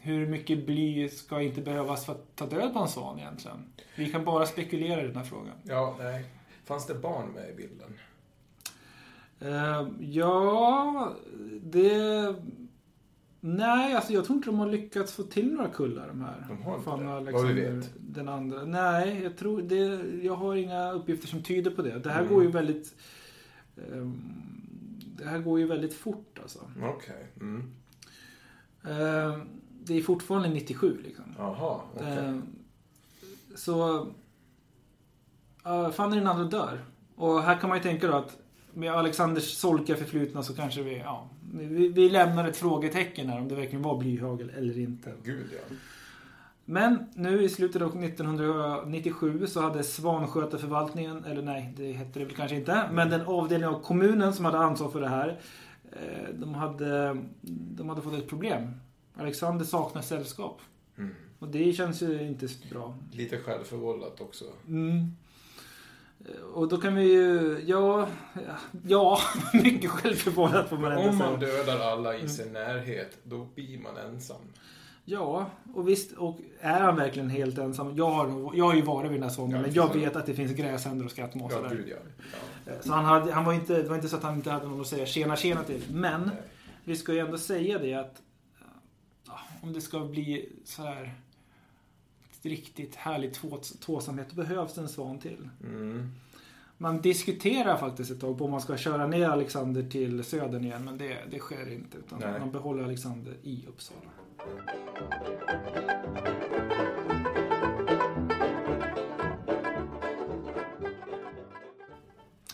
hur 0.00 0.26
mycket 0.26 0.66
bly 0.66 1.08
ska 1.08 1.42
inte 1.42 1.60
behövas 1.60 2.06
för 2.06 2.12
att 2.12 2.36
ta 2.36 2.46
död 2.46 2.72
på 2.72 2.78
en 2.78 2.88
svan 2.88 3.18
egentligen? 3.18 3.72
Vi 3.96 4.10
kan 4.12 4.24
bara 4.24 4.46
spekulera 4.46 5.02
i 5.02 5.06
den 5.06 5.16
här 5.16 5.24
frågan. 5.24 5.54
Ja, 5.62 5.96
nej. 5.98 6.24
Fanns 6.64 6.86
det 6.86 6.94
barn 6.94 7.28
med 7.32 7.50
i 7.50 7.54
bilden? 7.54 7.98
Eh, 9.40 9.88
ja, 10.00 11.12
det... 11.62 12.34
Nej, 13.44 13.94
alltså 13.94 14.12
jag 14.12 14.24
tror 14.24 14.36
inte 14.36 14.48
de 14.48 14.58
har 14.58 14.66
lyckats 14.66 15.12
få 15.12 15.22
till 15.22 15.52
några 15.54 15.68
kullar 15.68 16.08
de 16.08 16.20
här. 16.20 16.46
De 16.48 16.62
har 16.62 16.76
inte 16.76 16.90
det, 16.90 16.94
och 16.94 17.02
vad 17.04 17.22
vi 17.24 17.28
Alexander, 17.30 17.72
vet. 17.72 17.90
Den 17.96 18.28
andra. 18.28 18.64
Nej, 18.64 19.20
jag 19.22 19.36
tror 19.36 19.62
det... 19.62 20.00
Jag 20.24 20.34
har 20.34 20.54
inga 20.56 20.92
uppgifter 20.92 21.28
som 21.28 21.42
tyder 21.42 21.70
på 21.70 21.82
det. 21.82 21.98
Det 21.98 22.10
här 22.10 22.20
Mm. 22.22 22.34
går 22.34 22.42
ju 22.44 22.50
väldigt 22.50 22.94
Ehm, 23.92 24.22
Det 25.16 25.24
här 25.28 25.38
går 25.38 25.58
ju 25.58 25.66
väldigt 25.66 25.94
fort 25.94 26.38
alltså. 26.42 26.58
Okej. 26.82 27.26
Mm. 27.40 27.72
Ehm, 28.84 29.48
Det 29.84 29.94
är 29.98 30.02
fortfarande 30.02 30.48
97 30.48 30.98
liksom. 31.04 31.24
Jaha, 31.38 31.80
okej. 31.94 32.18
Ehm, 32.18 32.42
Så... 33.54 34.06
Uh, 35.66 35.90
Fanny 35.90 36.16
den 36.16 36.26
andra 36.26 36.44
dör. 36.44 36.80
Och 37.16 37.42
här 37.42 37.58
kan 37.60 37.68
man 37.68 37.78
ju 37.78 37.82
tänka 37.82 38.06
då 38.06 38.14
att 38.16 38.38
med 38.74 38.92
Alexanders 38.92 39.44
solkiga 39.56 39.96
förflutna 39.96 40.42
så 40.42 40.54
kanske 40.54 40.82
vi, 40.82 40.98
ja, 40.98 41.28
vi, 41.52 41.88
vi 41.88 42.08
lämnar 42.08 42.48
ett 42.48 42.56
frågetecken 42.56 43.28
här 43.28 43.40
om 43.40 43.48
det 43.48 43.54
verkligen 43.54 43.82
var 43.82 43.98
blyhagel 43.98 44.50
eller 44.50 44.78
inte. 44.78 45.12
Gud 45.24 45.46
ja. 45.52 45.76
Men 46.64 47.06
nu 47.14 47.42
i 47.42 47.48
slutet 47.48 47.82
av 47.82 48.04
1997 48.04 49.46
så 49.46 49.60
hade 49.60 49.82
Svansköterförvaltningen, 49.82 51.24
eller 51.24 51.42
nej, 51.42 51.74
det 51.76 51.92
hette 51.92 52.18
det 52.18 52.24
väl 52.24 52.34
kanske 52.34 52.56
inte, 52.56 52.88
men 52.92 53.10
den 53.10 53.20
avdelning 53.20 53.68
av 53.68 53.82
kommunen 53.82 54.34
som 54.34 54.44
hade 54.44 54.58
ansvar 54.58 54.88
för 54.88 55.00
det 55.00 55.08
här, 55.08 55.40
eh, 55.92 56.34
de 56.34 56.54
hade, 56.54 57.22
de 57.76 57.88
hade 57.88 58.02
fått 58.02 58.14
ett 58.14 58.28
problem. 58.28 58.70
Alexander 59.14 59.64
saknar 59.64 60.02
sällskap. 60.02 60.60
Mm. 60.98 61.14
Och 61.38 61.48
det 61.48 61.72
känns 61.72 62.02
ju 62.02 62.22
inte 62.22 62.48
så 62.48 62.68
bra. 62.68 62.98
Lite 63.12 63.38
självförvållat 63.38 64.20
också. 64.20 64.44
Mm. 64.68 65.16
Eh, 66.28 66.40
Och 66.54 66.68
då 66.68 66.76
kan 66.76 66.94
vi 66.94 67.12
ju, 67.12 67.58
ja, 67.66 68.08
ja, 68.86 69.18
mycket 69.52 69.90
självförvållat 69.90 70.68
får 70.68 70.76
man 70.78 70.92
ändå 70.92 71.08
Om 71.08 71.16
man 71.18 71.40
säga. 71.40 71.52
dödar 71.52 71.78
alla 71.92 72.16
i 72.16 72.28
sin 72.28 72.52
närhet, 72.52 73.18
då 73.24 73.44
blir 73.54 73.78
man 73.78 73.96
ensam. 73.96 74.36
Ja, 75.04 75.46
och 75.74 75.88
visst, 75.88 76.12
och 76.12 76.38
är 76.60 76.80
han 76.80 76.96
verkligen 76.96 77.30
helt 77.30 77.58
ensam? 77.58 77.96
Jag 77.96 78.10
har, 78.10 78.50
jag 78.54 78.64
har 78.64 78.74
ju 78.74 78.82
varit 78.82 79.10
vid 79.10 79.16
den 79.16 79.22
här 79.28 79.34
sången, 79.34 79.56
Ja, 79.56 79.62
men 79.62 79.72
jag 79.74 79.94
vet 79.94 80.16
att 80.16 80.26
det 80.26 80.34
finns 80.34 80.52
gräsänder 80.52 81.04
och 81.04 81.10
skrattmåsar 81.10 81.60
Ja, 81.62 81.68
där. 81.68 81.84
ja. 82.66 82.72
Eh, 82.72 82.80
Så 82.80 82.92
han, 82.92 83.04
hade, 83.04 83.32
han 83.32 83.44
var 83.44 83.52
inte, 83.52 83.82
det 83.82 83.88
var 83.88 83.96
inte 83.96 84.08
så 84.08 84.16
att 84.16 84.22
han 84.22 84.34
inte 84.34 84.50
hade 84.50 84.66
någon 84.66 84.80
att 84.80 84.86
säga 84.86 85.06
tjena 85.06 85.36
tjena 85.36 85.62
till. 85.62 85.82
Men 85.90 86.20
Nej. 86.22 86.42
vi 86.84 86.96
ska 86.96 87.12
ju 87.12 87.18
ändå 87.18 87.38
säga 87.38 87.78
det 87.78 87.94
att 87.94 88.22
om 89.62 89.72
det 89.72 89.80
ska 89.80 90.00
bli 90.00 90.52
så 90.64 90.82
här 90.82 91.14
riktigt 92.42 92.94
härligt 92.94 93.34
två, 93.34 93.58
tvåsamhet, 93.80 94.26
då 94.30 94.36
behövs 94.36 94.78
en 94.78 94.88
svan 94.88 95.18
till. 95.18 95.48
Mm. 95.64 96.12
Man 96.78 97.00
diskuterar 97.00 97.76
faktiskt 97.76 98.10
ett 98.10 98.20
tag 98.20 98.38
på 98.38 98.44
om 98.44 98.50
man 98.50 98.60
ska 98.60 98.76
köra 98.76 99.06
ner 99.06 99.28
Alexander 99.28 99.82
till 99.90 100.24
södern 100.24 100.64
igen, 100.64 100.84
men 100.84 100.98
det, 100.98 101.18
det 101.30 101.38
sker 101.38 101.72
inte. 101.72 101.98
Utan 101.98 102.18
Nej. 102.18 102.40
man 102.40 102.52
behåller 102.52 102.84
Alexander 102.84 103.36
i 103.42 103.64
Uppsala. 103.68 104.10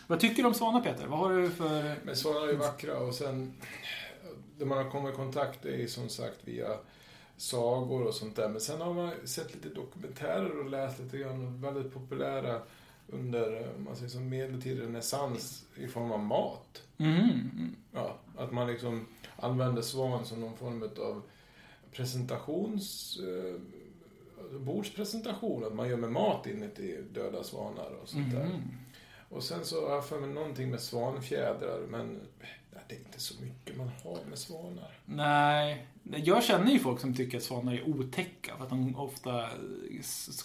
Vad 0.06 0.20
tycker 0.20 0.42
du 0.42 0.48
om 0.48 0.54
svanar 0.54 0.80
Peter? 0.80 1.06
Vad 1.06 1.18
har 1.18 1.32
du 1.32 1.50
för... 1.50 1.94
Men 2.04 2.16
sådana 2.16 2.46
är 2.46 2.50
ju 2.50 2.56
vackra 2.56 2.98
och 2.98 3.14
sen 3.14 3.54
det 4.58 4.64
man 4.64 4.78
har 4.78 4.90
kommit 4.90 5.12
i 5.12 5.16
kontakt 5.16 5.64
är 5.64 5.86
som 5.86 6.08
sagt 6.08 6.38
via 6.44 6.68
sagor 7.38 8.06
och 8.06 8.14
sånt 8.14 8.36
där. 8.36 8.48
Men 8.48 8.60
sen 8.60 8.80
har 8.80 8.94
man 8.94 9.12
sett 9.24 9.54
lite 9.54 9.68
dokumentärer 9.68 10.58
och 10.58 10.70
läst 10.70 11.00
lite 11.00 11.18
grann 11.18 11.60
väldigt 11.60 11.94
populära 11.94 12.62
under, 13.06 13.72
man 13.78 13.96
säger 13.96 14.08
som 14.08 14.28
medeltid 14.28 14.80
renässans 14.80 15.64
i 15.76 15.88
form 15.88 16.12
av 16.12 16.20
mat. 16.20 16.82
Mm. 16.98 17.76
Ja, 17.92 18.18
att 18.36 18.52
man 18.52 18.66
liksom 18.66 19.06
använder 19.36 19.82
svan 19.82 20.24
som 20.24 20.40
någon 20.40 20.56
form 20.56 20.82
av 20.82 21.22
presentations... 21.92 23.18
Eh, 23.20 23.60
bordspresentation, 24.52 25.64
att 25.64 25.74
man 25.74 25.88
gör 25.88 25.96
med 25.96 26.12
mat 26.12 26.46
inuti 26.46 26.96
döda 27.12 27.42
svanar 27.42 27.90
och 28.02 28.08
sånt 28.08 28.32
där. 28.32 28.44
Mm. 28.44 28.62
Och 29.28 29.42
sen 29.42 29.64
så 29.64 29.88
har 29.88 29.94
jag 29.94 30.06
för 30.06 30.20
mig 30.20 30.30
någonting 30.30 30.70
med 30.70 30.80
svanfjädrar, 30.80 31.80
men 31.88 32.20
det 32.88 32.94
är 32.94 32.98
inte 32.98 33.20
så 33.20 33.42
mycket 33.42 33.76
man 33.76 33.90
har 34.04 34.18
med 34.28 34.38
svanar. 34.38 34.98
Nej, 35.04 35.86
jag 36.02 36.44
känner 36.44 36.72
ju 36.72 36.78
folk 36.78 37.00
som 37.00 37.14
tycker 37.14 37.36
att 37.38 37.44
svanar 37.44 37.72
är 37.74 37.88
otäcka. 37.88 38.56
För 38.56 38.64
att 38.64 38.70
de 38.70 38.96
ofta 38.96 39.44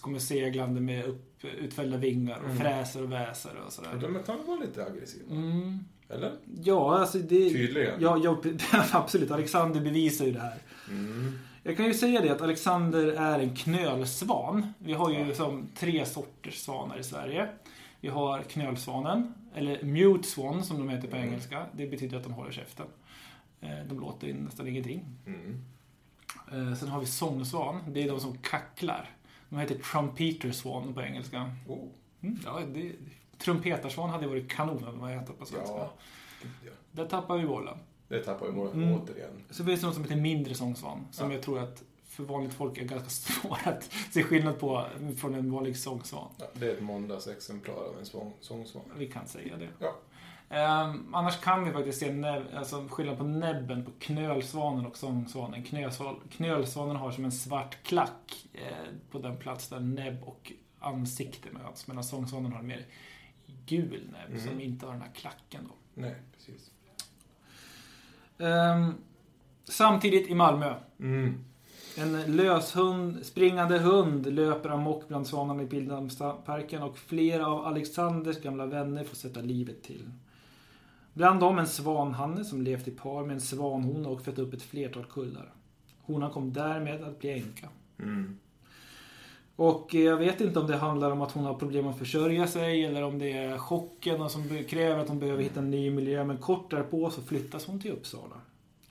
kommer 0.02 0.20
seglande 0.20 0.82
med 0.82 1.06
upp, 1.06 1.46
utfällda 1.60 1.98
vingar 1.98 2.38
och 2.40 2.46
Mm. 2.46 2.58
fräser 2.58 3.04
och 3.04 3.12
väser 3.12 3.52
och 3.66 3.74
sådär. 3.74 3.90
de 4.02 4.24
kan 4.24 4.46
vara 4.48 4.60
lite 4.60 4.86
aggressiva. 4.86 5.32
Mm. 5.32 5.80
Eller? 6.10 6.32
Ja, 6.64 7.00
alltså 7.00 7.18
det... 7.18 7.50
Tydligen. 7.50 8.02
Ja, 8.02 8.18
ja, 8.24 8.42
absolut. 8.92 9.32
Alexander 9.32 9.82
bevisar 9.82 10.26
ju 10.26 10.32
det 10.32 10.40
här. 10.40 10.58
Mm. 10.90 11.40
Jag 11.64 11.78
kan 11.78 11.86
ju 11.86 11.94
säga 11.94 12.22
det 12.22 12.30
att 12.30 12.42
Alexander 12.42 13.08
är 13.08 13.40
en 13.40 13.56
knölsvan. 13.56 14.74
Vi 14.78 14.94
har 14.94 15.12
ju 15.12 15.34
som 15.36 15.68
tre 15.76 16.06
sorters 16.06 16.58
svanar 16.60 17.00
i 17.00 17.04
Sverige. 17.04 17.50
Vi 18.02 18.10
har 18.10 18.42
knölsvanen, 18.42 19.34
eller 19.56 19.84
mute 19.84 20.28
swan 20.28 20.64
som 20.64 20.78
de 20.78 20.90
heter 20.90 21.08
på 21.08 21.16
Mm. 21.16 21.28
engelska. 21.30 21.66
Det 21.74 21.88
betyder 21.88 22.18
att 22.18 22.24
de 22.24 22.34
håller 22.34 22.52
käften. 22.52 22.86
Eh, 23.62 23.70
De 23.90 24.00
låter 24.00 24.34
nästan 24.34 24.68
ingenting. 24.68 25.06
Mm. 25.26 25.62
Eh, 26.52 26.76
Sen 26.76 26.88
har 26.90 27.00
vi 27.00 27.06
sångsvan. 27.06 27.80
Det 27.94 28.04
är 28.04 28.08
de 28.08 28.20
som 28.20 28.38
kacklar. 28.38 29.10
De 29.50 29.60
heter 29.60 29.76
trumpeter 29.76 30.52
swan 30.52 30.94
på 30.94 31.02
engelska. 31.02 31.52
Oh, 31.68 31.88
Mm, 32.22 32.40
ja, 32.46 32.60
det, 32.74 32.92
trumpetarsvan 33.38 34.10
hade 34.10 34.28
varit 34.28 34.50
kanon 34.52 34.84
om 35.02 35.08
heter 35.08 35.34
på 35.34 35.46
svenska. 35.46 35.74
ja. 35.76 35.94
Ja. 36.66 36.72
Där 36.92 37.06
tappar 37.06 37.38
vi 37.38 37.46
bollen. 37.46 37.78
Det 38.08 38.20
tappar 38.24 38.46
vi 38.48 38.52
målet 38.52 38.74
Mm. 38.74 38.94
återigen. 38.94 39.32
Så 39.50 39.66
finns 39.66 39.80
det 39.82 39.86
något 39.88 39.96
som 39.96 40.04
heter 40.04 40.16
mindre 40.16 40.54
sångsvan. 40.56 41.08
Som 41.12 41.28
Ja. 41.30 41.36
jag 41.36 41.44
tror 41.44 41.60
att 41.60 41.84
för 42.16 42.24
vanligt 42.24 42.54
folk 42.54 42.78
är 42.78 42.84
ganska 42.84 43.10
svårt 43.34 43.68
att 43.68 43.84
se 44.12 44.24
skillnad 44.24 44.60
på 44.60 44.86
från 45.18 45.34
en 45.36 45.52
vanlig 45.52 45.78
sångsvan. 45.78 46.28
Ja, 46.40 46.46
det 46.54 46.66
är 46.68 46.74
ett 46.74 46.82
måndagsexemplar 46.84 47.76
av 47.76 48.00
en 48.00 48.06
sång, 48.06 48.34
sångsvan. 48.40 48.84
Vi 48.98 49.08
kan 49.08 49.28
säga 49.28 49.58
det. 49.58 49.70
Ja. 49.80 49.96
Ehm, 50.50 51.16
annars 51.16 51.40
kan 51.40 51.64
vi 51.66 51.72
faktiskt 51.72 52.00
se 52.00 52.24
alltså 52.56 52.88
skillnad 52.90 53.18
på 53.18 53.24
näbben 53.24 53.86
på 53.86 53.92
knölsvanen 54.00 54.86
och 54.86 54.98
sångsvanen. 54.98 55.64
Knölsval, 55.64 56.16
knölsvanen 56.32 56.96
har 56.96 57.12
som 57.12 57.26
en 57.26 57.32
svart 57.32 57.84
klack 57.84 58.46
eh, 58.54 58.62
på 59.12 59.20
den 59.20 59.38
plats 59.38 59.70
där 59.70 59.80
näbb 59.80 60.24
och 60.24 60.52
ansikte 60.80 61.50
möts. 61.52 61.88
Medan 61.88 62.04
sångsvanen 62.04 62.52
har 62.52 62.60
en 62.60 62.68
mer 62.68 62.86
gul 63.66 64.10
näbb 64.12 64.30
Mhm. 64.40 64.48
som 64.50 64.62
inte 64.62 64.86
har 64.86 64.94
den 64.94 65.02
här 65.02 65.12
klacken. 65.16 65.68
Då. 65.70 65.76
Nej, 66.02 66.16
precis. 66.36 66.72
Ehm, 68.40 68.94
samtidigt 69.64 70.28
i 70.30 70.36
Malmö. 70.36 70.76
Mm. 71.00 71.46
En 71.98 72.36
löshund, 72.36 73.26
springande 73.26 73.80
hund 73.80 74.34
löper 74.34 74.70
amok 74.70 75.08
bland 75.08 75.28
svanarna 75.28 75.64
i 75.64 75.68
Pildammsparken 75.68 76.84
och 76.84 76.98
flera 76.98 77.48
av 77.48 77.66
Alexanders 77.66 78.42
gamla 78.42 78.66
vänner 78.66 79.04
får 79.04 79.16
sätta 79.16 79.42
livet 79.42 79.84
till. 79.84 80.12
Bland 81.14 81.40
dem 81.40 81.60
en 81.60 81.68
svanhanne 81.68 82.44
som 82.44 82.62
levt 82.62 82.88
i 82.88 82.92
par 82.92 83.24
med 83.26 83.34
en 83.34 83.42
svanhona 83.42 84.10
och 84.10 84.22
fött 84.22 84.40
upp 84.40 84.54
ett 84.54 84.62
flertal 84.62 85.06
kullar. 85.06 85.54
Honan 86.02 86.32
kom 86.32 86.54
därmed 86.54 87.04
att 87.04 87.20
bli 87.20 87.30
änka. 87.30 87.70
Mm. 88.00 88.40
Och 89.56 89.94
jag 89.94 90.18
vet 90.18 90.42
inte 90.42 90.60
om 90.60 90.68
det 90.68 90.78
handlar 90.78 91.12
om 91.12 91.22
att 91.22 91.32
hon 91.32 91.46
har 91.46 91.54
problem 91.54 91.88
att 91.88 91.98
försörja 91.98 92.48
sig 92.48 92.86
eller 92.86 93.04
om 93.04 93.20
det 93.20 93.32
är 93.32 93.58
chocken 93.58 94.30
som 94.30 94.64
kräver 94.70 95.00
att 95.00 95.10
hon 95.10 95.20
behöver 95.20 95.44
hitta 95.44 95.60
en 95.60 95.72
ny 95.72 95.92
miljö. 95.92 96.24
Men 96.24 96.38
kort 96.38 96.72
därpå 96.72 97.10
så 97.10 97.22
flyttas 97.22 97.66
hon 97.66 97.80
till 97.80 97.92
Uppsala. 97.92 98.36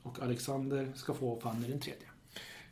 Och 0.03 0.23
Alexander 0.23 0.93
ska 0.95 1.15
få 1.15 1.41
Fanny 1.41 1.69
den 1.69 1.81
tredje. 1.81 2.12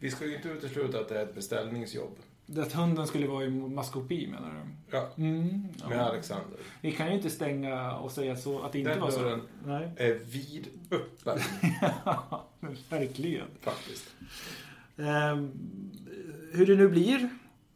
Vi 0.01 0.11
ska 0.11 0.27
ju 0.27 0.37
inte 0.37 0.49
utesluta 0.49 1.01
att 1.01 1.09
det 1.09 1.19
är 1.19 1.23
ett 1.23 1.35
beställningsjobb. 1.35 2.17
Det 2.47 2.63
Att 2.63 2.73
hunden 2.73 3.07
skulle 3.07 3.27
vara 3.27 3.45
i 3.45 3.51
maskopi 3.51 4.27
menar 4.27 4.51
du? 4.51 4.97
Ja, 4.97 5.09
Mm, 5.17 5.65
ja. 5.83 5.89
med 5.89 6.01
Alexander. 6.01 6.59
Vi 6.81 6.93
kan 6.93 7.07
ju 7.09 7.15
inte 7.15 7.31
stänga 7.31 7.97
och 7.97 8.11
säga 8.13 8.37
så 8.37 8.61
att 8.63 8.73
det 8.73 8.79
inte 8.79 8.91
Den 8.91 9.01
var 9.01 9.11
så. 9.11 9.21
dörren. 9.23 9.41
Nej. 9.67 9.91
Är 9.97 10.15
vidöppen, 10.15 11.39
Verkligen. 12.91 13.47
faktiskt. 13.61 14.05
Ehm, 14.97 15.51
hur 16.53 16.67
det 16.67 16.77
nu 16.77 16.89
blir 16.89 17.29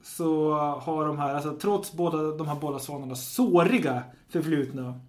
så 0.02 0.52
har 0.54 1.06
de 1.06 1.18
här, 1.18 1.34
alltså 1.34 1.56
trots 1.56 1.92
båda 1.92 2.36
de 2.36 2.48
här 2.48 2.54
båda 2.60 2.78
svanarnas 2.78 3.34
såriga 3.34 4.02
förflutna 4.28 5.00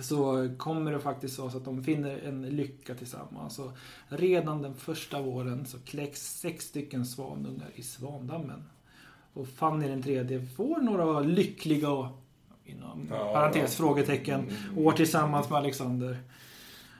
så 0.00 0.48
kommer 0.58 0.92
det 0.92 1.00
faktiskt 1.00 1.38
vara 1.38 1.50
så 1.50 1.56
att 1.56 1.64
de 1.64 1.84
finner 1.84 2.18
en 2.18 2.42
lycka 2.42 2.94
tillsammans. 2.94 3.54
Så 3.54 3.72
redan 4.08 4.62
den 4.62 4.74
första 4.74 5.22
våren 5.22 5.66
så 5.66 5.78
kläcks 5.78 6.38
sex 6.38 6.64
stycken 6.64 7.06
svanungar 7.06 7.70
i 7.74 7.82
Svandammen. 7.82 8.62
Och 9.32 9.48
Fanny 9.48 9.88
den 9.88 10.02
tredje 10.02 10.46
får 10.46 10.80
några 10.80 11.20
lyckliga 11.20 11.90
och 11.90 12.06
inom 12.64 13.06
Ja, 13.10 13.32
parentes 13.34 13.78
ja. 13.78 13.84
frågetecken 13.84 14.40
Mm. 14.40 14.86
år 14.86 14.92
tillsammans 14.92 15.50
med 15.50 15.58
Alexander. 15.58 16.18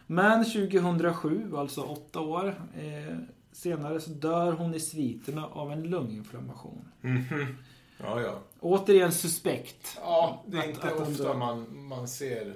Men 0.07 0.45
2007, 0.45 1.53
alltså 1.57 1.83
åtta 1.83 2.21
år 2.21 2.49
eh, 2.79 3.17
senare, 3.53 4.01
så 4.01 4.11
dör 4.11 4.53
hon 4.53 4.75
i 4.75 4.81
sviterna 4.81 5.47
av 5.47 5.73
en 5.73 5.83
lunginflammation. 5.83 6.85
Mhm. 7.01 7.57
Ja, 7.99 8.21
ja. 8.21 8.39
Återigen 8.61 9.13
suspekt. 9.13 9.99
Ja, 10.03 10.45
det 10.47 10.57
är 10.59 10.69
inte 10.69 10.83
att 10.95 11.01
ofta 11.01 11.35
man, 11.35 11.87
man 11.87 12.09
ser 12.09 12.55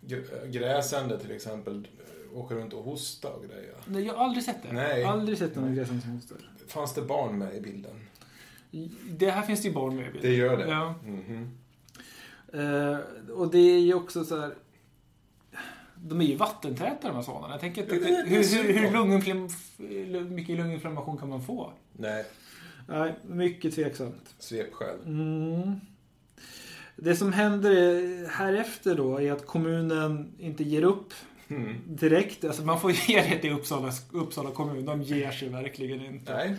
gr- 0.00 0.46
gräsänder 0.50 1.18
till 1.18 1.30
exempel 1.30 1.88
åka 2.34 2.54
runt 2.54 2.72
och 2.72 2.84
hosta 2.84 3.28
och 3.32 3.44
grejer. 3.44 3.74
Nej, 3.86 4.04
jag 4.06 4.14
har 4.14 4.24
aldrig 4.24 4.44
sett 4.44 4.62
det. 4.62 4.72
Nej. 4.72 5.04
Aldrig 5.04 5.38
sett 5.38 5.56
någon 5.56 5.74
gräsand 5.74 6.02
som 6.02 6.10
hostar. 6.10 6.36
Fanns 6.66 6.94
det 6.94 7.02
barn 7.02 7.38
med 7.38 7.54
i 7.56 7.60
bilden? 7.60 8.00
Det 9.10 9.30
här 9.30 9.42
finns 9.42 9.62
det 9.62 9.68
ju 9.68 9.74
barn 9.74 9.96
med. 9.96 10.08
i 10.08 10.12
bilden. 10.12 10.30
Det 10.30 10.36
gör 10.36 10.56
det? 10.56 10.68
Ja. 10.68 10.94
Mhm. 11.04 11.58
Eh, 12.52 12.98
och 13.32 13.50
det 13.50 13.58
är 13.58 13.78
ju 13.80 13.94
också 13.94 14.24
så 14.24 14.40
här. 14.40 14.54
De 15.96 16.20
är 16.20 16.24
ju 16.24 16.36
vattentäta 16.36 17.08
de 17.08 17.14
här 17.16 17.22
svanarna. 17.22 17.54
Jag 17.54 17.60
tänker 17.60 17.82
Ja, 17.82 17.88
det 17.88 18.24
hur, 18.28 18.62
hur, 18.62 18.72
hur 18.72 18.90
lunginflam- 18.90 20.30
mycket 20.30 20.56
lunginflammation 20.56 21.18
kan 21.18 21.28
man 21.28 21.42
få? 21.42 21.72
Nej, 21.92 22.24
Nej, 22.88 23.14
mycket 23.26 23.74
tveksamt. 23.74 24.34
svepskäl. 24.38 24.96
Mm. 25.06 25.80
Det 27.02 27.16
som 27.16 27.32
händer 27.32 27.70
är- 27.70 28.28
härefter 28.28 28.94
då 28.94 29.20
är 29.20 29.32
att 29.32 29.46
kommunen 29.46 30.32
inte 30.38 30.64
ger 30.64 30.82
upp 30.82 31.12
Mm. 31.50 31.76
direkt. 31.86 32.44
Alltså 32.44 32.62
man 32.64 32.80
får 32.80 32.90
ge 33.08 33.22
det 33.22 33.38
till 33.38 33.52
Uppsala, 33.52 33.92
Uppsala 34.12 34.50
kommun. 34.50 34.84
De 34.84 35.02
ger 35.02 35.30
sig 35.30 35.48
verkligen 35.48 36.00
inte. 36.00 36.32
Nej. 36.36 36.56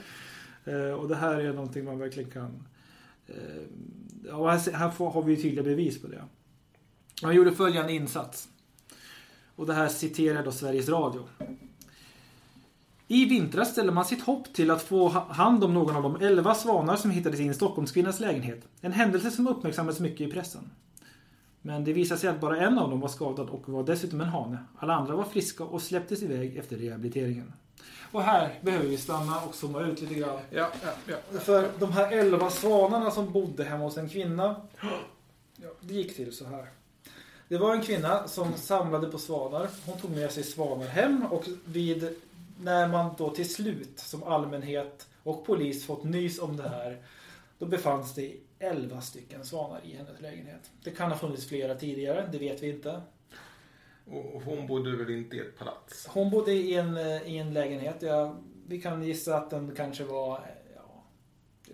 Eh, 0.65 0.91
och 0.93 1.07
det 1.07 1.15
här 1.15 1.39
är 1.39 1.53
någonting 1.53 1.85
man 1.85 1.99
verkligen 1.99 2.29
kan... 2.31 2.63
Eh, 3.27 3.35
ja, 4.27 4.49
här, 4.51 4.71
här 4.71 4.89
får, 4.89 5.09
har 5.11 5.23
vi 5.23 5.35
ju 5.35 5.41
tydliga 5.41 5.63
bevis 5.63 6.01
på 6.01 6.07
det. 6.07 6.23
Man 7.23 7.35
gjorde 7.35 7.51
följande 7.51 7.93
insats. 7.93 8.47
Och 9.55 9.65
det 9.65 9.73
här 9.73 9.87
citerar 9.87 10.43
då 10.45 10.51
Sveriges 10.51 10.89
Radio. 10.89 11.27
I 13.11 13.25
vintras 13.25 13.71
ställde 13.71 13.91
man 13.91 14.05
sitt 14.05 14.21
hopp 14.23 14.53
till 14.53 14.71
att 14.71 14.81
få 14.81 15.07
ha- 15.07 15.33
hand 15.33 15.63
om 15.63 15.73
någon 15.73 15.95
av 15.95 16.03
de 16.03 16.15
11 16.25 16.55
svanar 16.55 16.95
som 16.95 17.11
hittades 17.11 17.39
i 17.39 17.47
en 17.47 17.53
Stockholmskvinnas 17.55 18.19
lägenhet. 18.19 18.61
En 18.81 18.91
händelse 18.91 19.31
som 19.31 19.47
uppmärksammades 19.47 19.99
mycket 19.99 20.21
i 20.27 20.31
pressen. 20.31 20.71
Men 21.61 21.83
det 21.83 21.93
visade 21.93 22.19
sig 22.19 22.29
att 22.29 22.41
bara 22.41 22.57
en 22.57 22.79
av 22.79 22.89
dem 22.89 22.99
var 22.99 23.07
skadad 23.09 23.49
och 23.49 23.69
var 23.69 23.83
dessutom 23.83 24.21
en 24.21 24.27
hane. 24.27 24.57
Alla 24.79 24.93
andra 24.93 25.15
var 25.15 25.23
friska 25.23 25.63
och 25.63 25.81
släpptes 25.81 26.23
iväg 26.23 26.57
efter 26.57 26.77
rehabiliteringen. 26.77 27.53
Och 28.11 28.21
här 28.23 28.59
behöver 28.61 28.85
vi 28.87 28.97
stanna 28.97 29.41
och 29.41 29.55
zooma 29.55 29.81
ut 29.81 30.01
lite 30.01 30.13
grann. 30.13 30.39
Ja, 30.49 30.69
ja, 30.85 30.91
ja. 31.33 31.39
För 31.39 31.69
de 31.79 31.91
här 31.91 32.11
11 32.11 32.49
svanarna 32.49 33.11
som 33.11 33.31
bodde 33.31 33.63
hemma 33.63 33.83
hos 33.83 33.97
en 33.97 34.09
kvinna. 34.09 34.55
Det 35.81 35.93
gick 35.93 36.15
till 36.15 36.35
så 36.35 36.45
här. 36.45 36.65
Det 37.47 37.57
var 37.57 37.75
en 37.75 37.81
kvinna 37.81 38.27
som 38.27 38.53
samlade 38.55 39.07
på 39.07 39.17
svanar. 39.17 39.67
Hon 39.85 39.97
tog 39.99 40.11
med 40.11 40.31
sig 40.31 40.43
svanar 40.43 40.87
hem 40.87 41.25
och 41.31 41.45
vid 41.65 42.15
när 42.59 42.87
man 42.87 43.15
då 43.17 43.29
till 43.29 43.53
slut 43.53 43.99
som 43.99 44.23
allmänhet 44.23 45.07
och 45.23 45.45
polis 45.45 45.85
fått 45.85 46.03
nys 46.03 46.39
om 46.39 46.57
det 46.57 46.69
här. 46.69 47.03
Då 47.57 47.65
befanns 47.65 48.15
det 48.15 48.35
11 48.59 49.01
stycken 49.01 49.45
svanar 49.45 49.81
i 49.83 49.95
hennes 49.95 50.21
lägenhet. 50.21 50.71
Det 50.83 50.91
kan 50.91 51.11
ha 51.11 51.17
funnits 51.17 51.47
flera 51.47 51.75
tidigare, 51.75 52.29
det 52.31 52.37
vet 52.37 52.63
vi 52.63 52.69
inte. 52.69 53.01
Och 54.05 54.41
hon 54.41 54.67
bodde 54.67 54.97
väl 54.97 55.09
inte 55.09 55.35
i 55.35 55.39
ett 55.39 55.57
palats? 55.57 56.07
Hon 56.07 56.29
bodde 56.29 56.53
i 56.53 56.73
en, 56.73 56.97
eh, 56.97 57.33
i 57.33 57.37
en 57.37 57.53
lägenhet. 57.53 57.95
Ja, 57.99 58.37
vi 58.67 58.81
kan 58.81 59.03
gissa 59.03 59.37
att 59.37 59.49
den 59.49 59.75
kanske 59.75 60.03
var... 60.03 60.41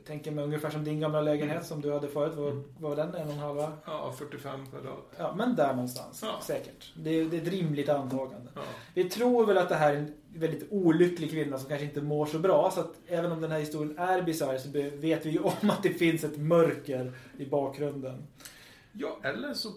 Ja, 0.05 0.07
tänker 0.07 0.31
mig 0.31 0.43
ungefär 0.43 0.69
som 0.69 0.83
din 0.83 0.99
gamla 0.99 1.21
lägenhet 1.21 1.65
som 1.65 1.81
du 1.81 1.93
hade 1.93 2.07
förut. 2.07 2.33
Vad 2.35 2.53
vad 2.53 2.63
var 2.79 2.95
den? 2.95 3.15
En 3.15 3.27
och 3.27 3.33
en 3.33 3.39
halva? 3.39 3.71
Ja, 3.85 4.13
45 4.17 4.65
kvadrat. 4.65 5.13
Ja, 5.17 5.33
men 5.37 5.55
där 5.55 5.73
någonstans. 5.73 6.19
Ja. 6.23 6.39
Säkert. 6.43 6.93
Det 6.95 7.09
är, 7.09 7.25
det 7.25 7.37
är 7.37 7.41
ett 7.41 7.47
rimligt 7.47 7.89
antagande. 7.89 8.51
Ja. 8.55 8.61
Vi 8.93 9.03
tror 9.03 9.45
väl 9.45 9.57
att 9.57 9.69
det 9.69 9.75
här 9.75 9.93
är 9.93 9.97
en 9.97 10.13
väldigt 10.33 10.67
olycklig 10.71 11.31
kvinna 11.31 11.57
som 11.57 11.69
kanske 11.69 11.85
inte 11.85 12.01
mår 12.01 12.25
så 12.25 12.39
bra. 12.39 12.71
Så 12.71 12.79
att 12.79 12.93
även 13.07 13.31
om 13.31 13.41
den 13.41 13.51
här 13.51 13.59
historien 13.59 13.97
är 13.97 14.21
bisarr 14.21 14.57
så 14.57 14.69
vet 14.97 15.25
vi 15.25 15.29
ju 15.29 15.39
om 15.39 15.69
att 15.69 15.83
det 15.83 15.89
finns 15.89 16.23
ett 16.23 16.37
mörker 16.37 17.13
i 17.37 17.45
bakgrunden. 17.45 18.27
ja, 18.91 19.19
eller 19.23 19.53
så 19.53 19.69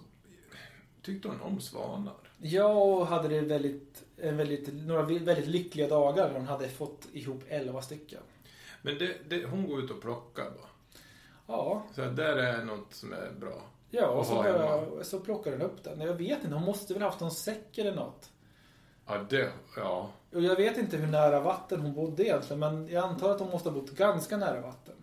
tyckte 1.02 1.28
hon 1.28 1.40
om 1.40 1.60
svanar. 1.60 2.14
Jag 2.40 3.04
hade 3.04 3.28
det 3.28 3.40
väldigt, 3.40 4.04
en 4.16 4.36
väldigt, 4.36 4.74
några 4.74 5.02
väldigt 5.02 5.46
lyckliga 5.46 5.88
dagar 5.88 6.28
när 6.28 6.38
hon 6.38 6.46
hade 6.48 6.68
fått 6.68 7.08
ihop 7.12 7.42
11 7.48 7.82
stycken. 7.82 8.20
Men 8.82 8.98
det, 8.98 9.16
det, 9.28 9.46
hon 9.46 9.66
går 9.68 9.80
ut 9.80 9.90
och 9.90 10.00
plockar 10.00 10.44
då. 10.44 10.66
Ja, 11.46 11.82
Så 11.94 12.00
där 12.04 12.36
är 12.36 12.64
något 12.64 12.94
som 12.94 13.12
är 13.12 13.30
bra. 13.40 13.62
ja 13.90 14.06
och 14.06 14.26
så, 14.26 14.34
bara, 14.34 15.04
så 15.04 15.20
plockar 15.20 15.50
den 15.50 15.62
upp 15.62 15.84
den. 15.84 16.00
Jag 16.00 16.14
vet 16.14 16.44
inte, 16.44 16.54
hon 16.54 16.64
måste 16.64 16.94
väl 16.94 17.02
haft 17.02 17.20
någon 17.20 17.30
säck 17.30 17.78
eller 17.78 17.94
något. 17.94 18.30
Ja, 19.06 19.26
det, 19.30 19.50
ja. 19.76 20.10
Och 20.34 20.42
jag 20.42 20.56
vet 20.56 20.78
inte 20.78 20.96
hur 20.96 21.06
nära 21.06 21.40
vatten 21.40 21.80
hon 21.80 21.94
bodde 21.94 22.24
egentligen, 22.24 22.58
men 22.60 22.88
jag 22.88 23.04
antar 23.04 23.30
att 23.30 23.40
hon 23.40 23.50
måste 23.50 23.68
ha 23.68 23.74
bott 23.80 23.90
ganska 23.90 24.36
nära 24.36 24.60
vatten. 24.60 24.94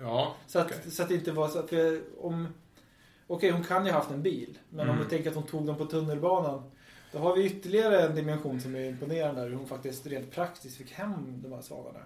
Ja, 0.00 0.34
Så 0.46 0.58
att, 0.58 0.66
okej. 0.66 0.90
så 0.90 1.02
att 1.02 1.08
det 1.08 1.14
inte 1.14 1.32
var 1.32 1.48
så 1.48 1.58
att 1.58 1.70
för 1.70 2.02
om... 2.20 2.48
Okej, 3.26 3.50
hon 3.50 3.64
kan 3.64 3.86
ju 3.86 3.92
ha 3.92 3.98
haft 3.98 4.10
en 4.10 4.22
bil. 4.22 4.58
Men 4.68 4.80
om 4.88 4.94
Mm. 4.94 5.04
vi 5.04 5.10
tänker 5.10 5.30
att 5.30 5.36
hon 5.36 5.46
tog 5.46 5.66
dem 5.66 5.76
på 5.76 5.84
tunnelbanan. 5.86 6.70
Då 7.12 7.18
har 7.18 7.36
vi 7.36 7.44
ytterligare 7.46 8.00
en 8.00 8.14
dimension 8.14 8.60
som 8.60 8.76
är 8.76 8.84
imponerande. 8.88 9.42
Hur 9.42 9.54
hon 9.54 9.66
faktiskt 9.66 10.06
rent 10.06 10.30
praktiskt 10.30 10.76
fick 10.76 10.90
hem 10.92 11.42
de 11.42 11.52
här 11.52 11.60
svalarna. 11.60 11.98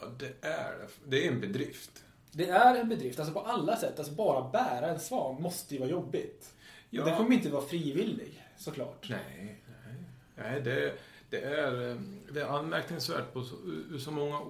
Ja, 0.00 0.06
det 0.18 0.46
är 0.48 0.88
det. 1.04 1.26
är 1.26 1.32
en 1.32 1.40
bedrift. 1.40 2.04
Det 2.32 2.48
är 2.48 2.74
en 2.74 2.88
bedrift, 2.88 3.18
alltså 3.18 3.34
på 3.34 3.40
alla 3.40 3.76
sätt. 3.76 3.98
Alltså 3.98 4.14
bara 4.14 4.48
bära 4.50 4.86
en 4.86 5.00
svan 5.00 5.42
måste 5.42 5.74
ju 5.74 5.80
vara 5.80 5.90
jobbigt. 5.90 6.54
Ja. 6.90 7.04
Det 7.04 7.16
kommer 7.16 7.32
inte 7.32 7.50
vara 7.50 7.62
frivillig, 7.64 8.44
såklart. 8.56 9.06
Nej, 9.10 9.62
nej. 9.84 9.94
nej 10.36 10.60
det, 10.60 10.92
det, 11.30 11.40
är, 11.44 11.90
eh, 11.90 11.96
det 12.32 12.40
är 12.40 12.46
anmärkningsvärt 12.46 13.32
på 13.32 13.42
så, 13.42 13.54
ur 13.90 13.98
så 13.98 14.10
många, 14.10 14.40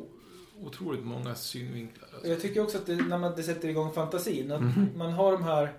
otroligt 0.61 1.05
många 1.05 1.35
synvinklar. 1.35 2.09
Alltså. 2.13 2.29
Jag 2.29 2.41
tycker 2.41 2.63
också 2.63 2.79
att 2.79 2.87
det, 2.87 2.97
när 2.97 3.19
man 3.19 3.33
det 3.37 3.43
sätter 3.43 3.69
igång 3.69 3.93
fantasin. 3.93 4.53
Att 4.53 4.61
Mhm. 4.61 4.89
Man 4.97 5.13
har 5.13 5.33
de 5.33 5.45
här... 5.45 5.73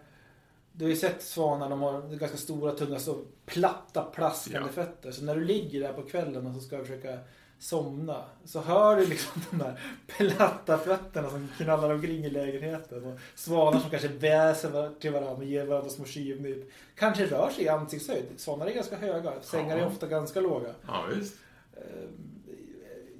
Du 0.71 0.85
har 0.85 0.89
ju 0.89 0.95
sett 0.95 1.23
svanar, 1.23 1.69
de 1.69 1.81
har 1.81 2.15
ganska 2.15 2.37
stora, 2.37 2.71
tunga, 2.71 2.99
så 2.99 3.25
platta, 3.45 4.03
plaskande 4.03 4.67
Ja. 4.67 4.73
fötter. 4.73 5.11
Så 5.11 5.23
när 5.23 5.35
du 5.35 5.45
ligger 5.45 5.79
där 5.81 5.93
på 5.93 6.01
kvällen 6.01 6.47
och 6.47 6.53
så 6.55 6.59
ska 6.61 6.79
försöka 6.79 7.19
somna. 7.59 8.25
Så 8.45 8.61
hör 8.61 8.95
du 8.95 9.05
liksom 9.05 9.41
de 9.51 9.61
här 9.61 9.79
platta 10.07 10.77
fötterna 10.77 11.29
som 11.29 11.47
knallar 11.57 11.93
omkring 11.93 12.25
i 12.25 12.29
lägenheten. 12.29 13.05
Och 13.05 13.19
svanar 13.35 13.79
som 13.79 13.89
kanske 13.89 14.07
väser 14.07 14.99
till 14.99 15.11
varandra 15.11 15.31
och 15.31 15.43
ger 15.43 15.65
varandra 15.65 15.89
små 15.89 16.05
tjuvnyp. 16.05 16.69
Kanske 16.95 17.25
rör 17.25 17.49
sig 17.49 17.63
i 17.63 17.69
ansiktshöjd. 17.69 18.25
Svanar 18.37 18.65
är 18.65 18.73
ganska 18.73 18.95
höga. 18.97 19.33
Sängar 19.41 19.77
är 19.77 19.85
ofta 19.85 20.07
ganska 20.07 20.41
låga. 20.41 20.73
Ja, 20.87 21.05
visst. 21.15 21.37
Eh, 21.73 22.09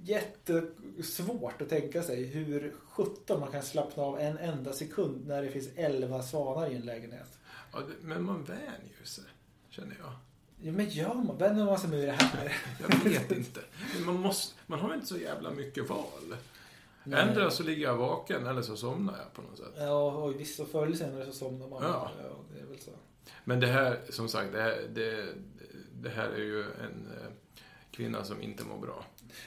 Jättesvårt 0.04 1.62
att 1.62 1.70
tänka 1.70 2.04
sig 2.04 2.24
hur 2.24 2.74
17 2.90 3.40
man 3.40 3.52
kan 3.52 3.64
slappna 3.64 4.04
av 4.04 4.20
en 4.20 4.38
enda 4.38 4.74
sekund 4.74 5.28
när 5.28 5.44
det 5.44 5.50
finns 5.50 5.70
11 5.76 6.22
svanar 6.24 6.72
i 6.72 6.76
en 6.76 6.82
lägenhet. 6.82 7.40
Ja, 7.72 7.80
men 8.02 8.24
man 8.24 8.44
vänjer 8.44 9.04
sig, 9.04 9.24
känner 9.70 9.96
jag. 10.00 10.12
Ja, 10.62 10.72
men 10.72 10.90
gör 10.90 11.14
man? 11.14 11.38
Vänjer 11.38 11.66
man 11.66 11.80
sig 11.80 11.90
med 11.90 12.00
det 12.00 12.12
här? 12.12 12.58
Jag 12.90 13.10
vet 13.10 13.32
inte. 13.32 13.60
Man, 14.06 14.20
måste, 14.20 14.56
man 14.68 14.80
har 14.80 14.94
inte 14.94 15.08
så 15.08 15.18
jävla 15.18 15.52
mycket 15.52 15.90
val. 15.90 16.36
Nej. 17.04 17.22
Ändå 17.22 17.50
så 17.50 17.64
ligger 17.64 17.84
jag 17.84 17.98
vaken 17.98 18.48
eller 18.48 18.62
så 18.62 18.78
somnar 18.78 19.18
jag 19.18 19.34
på 19.34 19.42
något 19.42 19.58
sätt. 19.58 19.74
Ja, 19.78 20.12
och 20.12 20.40
visst, 20.40 20.60
och 20.60 20.68
förr 20.68 20.86
eller 20.86 20.96
senare 20.96 21.26
så 21.26 21.32
somnar 21.32 21.68
man. 21.68 21.84
Ja. 21.84 22.12
det 22.54 22.62
är 22.62 22.66
väl 22.66 22.80
så. 22.80 22.92
Men 23.44 23.60
det 23.60 23.68
här, 23.68 24.00
som 24.10 24.30
sagt, 24.30 24.52
det 24.54 24.62
här, 24.62 24.88
det, 24.94 25.26
det 26.02 26.10
här 26.10 26.30
är 26.30 26.44
ju 26.44 26.64
en 26.64 27.08
eh, 27.22 27.32
kvinna 27.92 28.24
som 28.24 28.42
inte 28.42 28.64
mår 28.64 28.78
bra. 28.78 29.06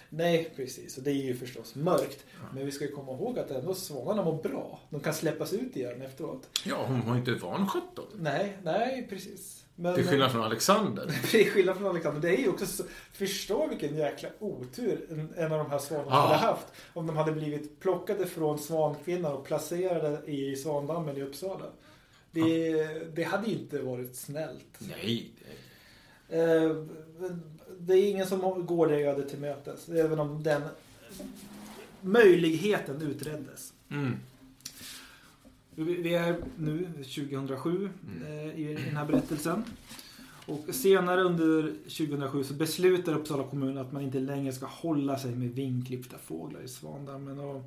Nej, 0.08 0.52
precis. 0.56 0.98
Och 0.98 1.02
det 1.02 1.10
är 1.10 1.22
ju 1.22 1.36
förstås 1.36 1.74
mörkt. 1.74 2.24
Men 2.54 2.66
vi 2.66 2.72
ska 2.72 2.84
ju 2.84 2.92
komma 2.92 3.12
ihåg 3.12 3.38
att 3.38 3.50
ändå 3.50 3.74
svanarna 3.74 4.24
mår 4.24 4.42
bra. 4.42 4.80
De 4.90 5.00
kan 5.00 5.14
släppas 5.14 5.52
ut 5.52 5.76
igen 5.76 6.02
efteråt. 6.02 6.60
Ja, 6.64 6.84
hon 6.86 7.06
var 7.06 7.16
inte 7.16 7.34
vanskött 7.34 7.96
då. 7.96 8.08
Nej, 8.14 8.56
nej, 8.62 9.06
precis. 9.10 9.61
Men, 9.76 9.94
Till 9.94 10.06
skillnad 10.06 10.32
från 10.32 10.42
Alexander. 10.42 11.06
Till 11.30 11.50
skillnad 11.50 11.76
från 11.76 11.86
Alexander. 11.86 12.20
Det 12.20 12.36
är 12.36 12.40
ju 12.40 12.48
också 12.48 12.66
så, 12.66 12.84
Förstå 13.12 13.66
vilken 13.66 13.96
jäkla 13.96 14.28
otur 14.38 15.06
en, 15.10 15.34
en 15.36 15.52
av 15.52 15.58
de 15.58 15.70
här 15.70 15.78
svanarna 15.78 16.10
Ja. 16.10 16.16
hade 16.20 16.34
haft. 16.38 16.66
Om 16.92 17.06
de 17.06 17.16
hade 17.16 17.32
blivit 17.32 17.80
plockade 17.80 18.26
från 18.26 18.58
Svankvinnan 18.58 19.32
och 19.32 19.44
placerade 19.44 20.20
i 20.30 20.56
Svandammen 20.56 21.16
i 21.16 21.22
Uppsala. 21.22 21.64
Det, 22.30 22.84
det 23.14 23.22
hade 23.22 23.46
ju 23.46 23.52
inte 23.52 23.78
varit 23.82 24.16
snällt. 24.16 24.78
Nej. 24.78 25.30
Eh, 26.28 26.76
Det 27.78 27.94
är 27.94 28.10
ingen 28.10 28.26
som 28.26 28.66
går 28.66 28.86
det 28.86 28.96
ödet 29.02 29.28
till 29.28 29.38
mötes. 29.40 29.88
Även 29.88 30.18
om 30.18 30.42
den 30.42 30.62
möjligheten 32.00 33.02
utreddes. 33.02 33.72
Mm. 33.90 34.16
Vi 35.74 36.14
är 36.14 36.36
nu 36.56 36.88
2007 37.02 37.90
Mm. 38.06 38.22
eh, 38.48 38.60
i 38.60 38.74
den 38.74 38.96
här 38.96 39.06
berättelsen. 39.06 39.64
Och 40.46 40.64
senare 40.74 41.22
under 41.22 41.62
2007 41.82 42.44
så 42.44 42.54
beslutar 42.54 43.14
Uppsala 43.14 43.44
kommun 43.44 43.78
att 43.78 43.92
man 43.92 44.02
inte 44.02 44.18
längre 44.18 44.52
ska 44.52 44.66
hålla 44.66 45.18
sig 45.18 45.34
med 45.34 45.50
vingklippta 45.50 46.18
fåglar 46.18 46.60
i 46.62 46.68
Svandammen. 46.68 47.38
Och 47.40 47.62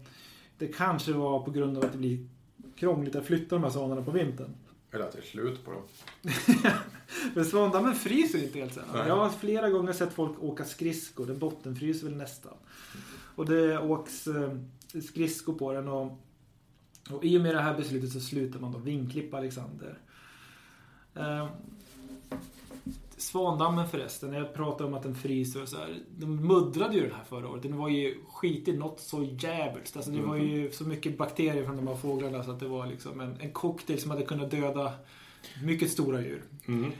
det 0.57 0.67
kanske 0.67 1.11
var 1.13 1.39
på 1.39 1.51
grund 1.51 1.77
av 1.77 1.85
att 1.85 1.91
det 1.91 1.97
blir 1.97 2.27
krångligt 2.75 3.15
att 3.15 3.25
flytta 3.25 3.55
de 3.55 3.63
här 3.63 3.71
svanarna 3.71 4.01
på 4.01 4.11
vintern. 4.11 4.49
Eller 4.91 5.05
att 5.05 5.11
det 5.11 5.17
är 5.19 5.23
slut 5.23 5.65
på 5.65 5.71
dem. 5.71 5.81
Men 7.33 7.45
Svandammen 7.45 7.95
fryser 7.95 8.43
inte 8.43 8.59
helt 8.59 8.73
sällan. 8.73 8.89
Nej. 8.93 9.07
Jag 9.07 9.15
har 9.15 9.29
flera 9.29 9.69
gånger 9.69 9.93
sett 9.93 10.13
folk 10.13 10.43
åka 10.43 10.65
skridskor. 10.65 11.25
Den 11.25 11.39
bottenfryser 11.39 12.07
väl 12.07 12.15
nästan. 12.17 12.53
Och 13.35 13.45
det 13.45 13.79
åks 13.79 14.27
eh, 14.27 14.57
skridskor 15.03 15.53
på 15.53 15.73
den. 15.73 15.87
Och, 15.87 16.19
och 17.09 17.25
i 17.25 17.37
och 17.37 17.41
med 17.41 17.55
det 17.55 17.61
här 17.61 17.77
beslutet 17.77 18.11
så 18.11 18.19
slutar 18.19 18.59
man 18.59 18.71
då 18.71 18.77
vingklippa 18.77 19.37
Alexander. 19.37 19.97
Eh, 21.15 21.47
Svandammen 23.17 23.87
förresten, 23.87 24.31
när 24.31 24.37
jag 24.37 24.53
pratade 24.53 24.83
om 24.89 24.93
att 24.93 25.03
den 25.03 25.15
fryser 25.15 25.61
och 25.61 25.67
så 25.67 25.77
här. 25.77 25.99
De 26.17 26.47
muddrade 26.47 26.95
ju 26.95 27.01
den 27.01 27.11
här 27.11 27.23
förra 27.23 27.49
året. 27.49 27.63
Den 27.63 27.77
var 27.77 27.89
ju 27.89 28.17
skitig 28.27 28.77
något 28.77 28.99
så 28.99 29.23
jävligt. 29.23 29.95
Alltså 29.95 30.11
det 30.11 30.21
var 30.21 30.35
ju 30.35 30.71
så 30.71 30.83
mycket 30.83 31.17
bakterier 31.17 31.65
från 31.65 31.75
de 31.75 31.87
här 31.87 31.95
fåglarna 31.95 32.43
så 32.43 32.51
att 32.51 32.59
det 32.59 32.67
var 32.67 32.87
liksom 32.87 33.19
en, 33.19 33.41
en 33.41 33.51
cocktail 33.51 34.01
som 34.01 34.11
hade 34.11 34.23
kunnat 34.23 34.51
döda 34.51 34.93
mycket 35.63 35.91
stora 35.91 36.21
djur. 36.21 36.43
Mm. 36.67 36.91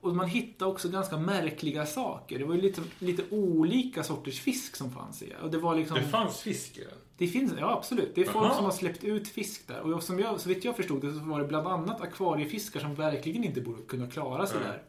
Och 0.00 0.16
man 0.16 0.28
hittade 0.28 0.70
också 0.70 0.88
ganska 0.88 1.16
märkliga 1.16 1.86
saker. 1.86 2.38
Det 2.38 2.44
var 2.44 2.54
ju 2.54 2.60
lite, 2.60 2.82
lite 2.98 3.22
olika 3.30 4.04
sorters 4.04 4.40
fisk 4.40 4.76
som 4.76 4.90
fanns 4.90 5.22
i. 5.22 5.32
Och 5.42 5.50
det 5.50 5.58
var 5.58 5.76
liksom... 5.76 5.96
Det 5.96 6.02
fanns 6.02 6.40
fisk 6.40 6.78
i 6.78 6.80
den. 6.80 6.98
Det 7.18 7.26
finns, 7.28 7.52
ja 7.58 7.72
absolut. 7.78 8.14
Det 8.14 8.20
är 8.20 8.24
folk 8.24 8.46
Jaha. 8.46 8.54
som 8.54 8.64
har 8.64 8.72
släppt 8.72 9.04
ut 9.04 9.28
fisk 9.28 9.66
där. 9.68 9.80
Och 9.80 10.02
som 10.02 10.18
jag, 10.18 10.40
så 10.40 10.48
vitt 10.48 10.64
jag 10.64 10.76
förstod 10.76 11.00
det 11.00 11.12
så 11.12 11.18
var 11.18 11.40
det 11.40 11.46
bland 11.46 11.66
annat 11.66 12.00
akvariefiskar 12.00 12.80
som 12.80 12.94
verkligen 12.94 13.44
inte 13.44 13.60
borde 13.60 13.82
kunna 13.82 14.10
klara 14.10 14.46
sig 14.46 14.58
Nej. 14.60 14.68
där. 14.68 14.82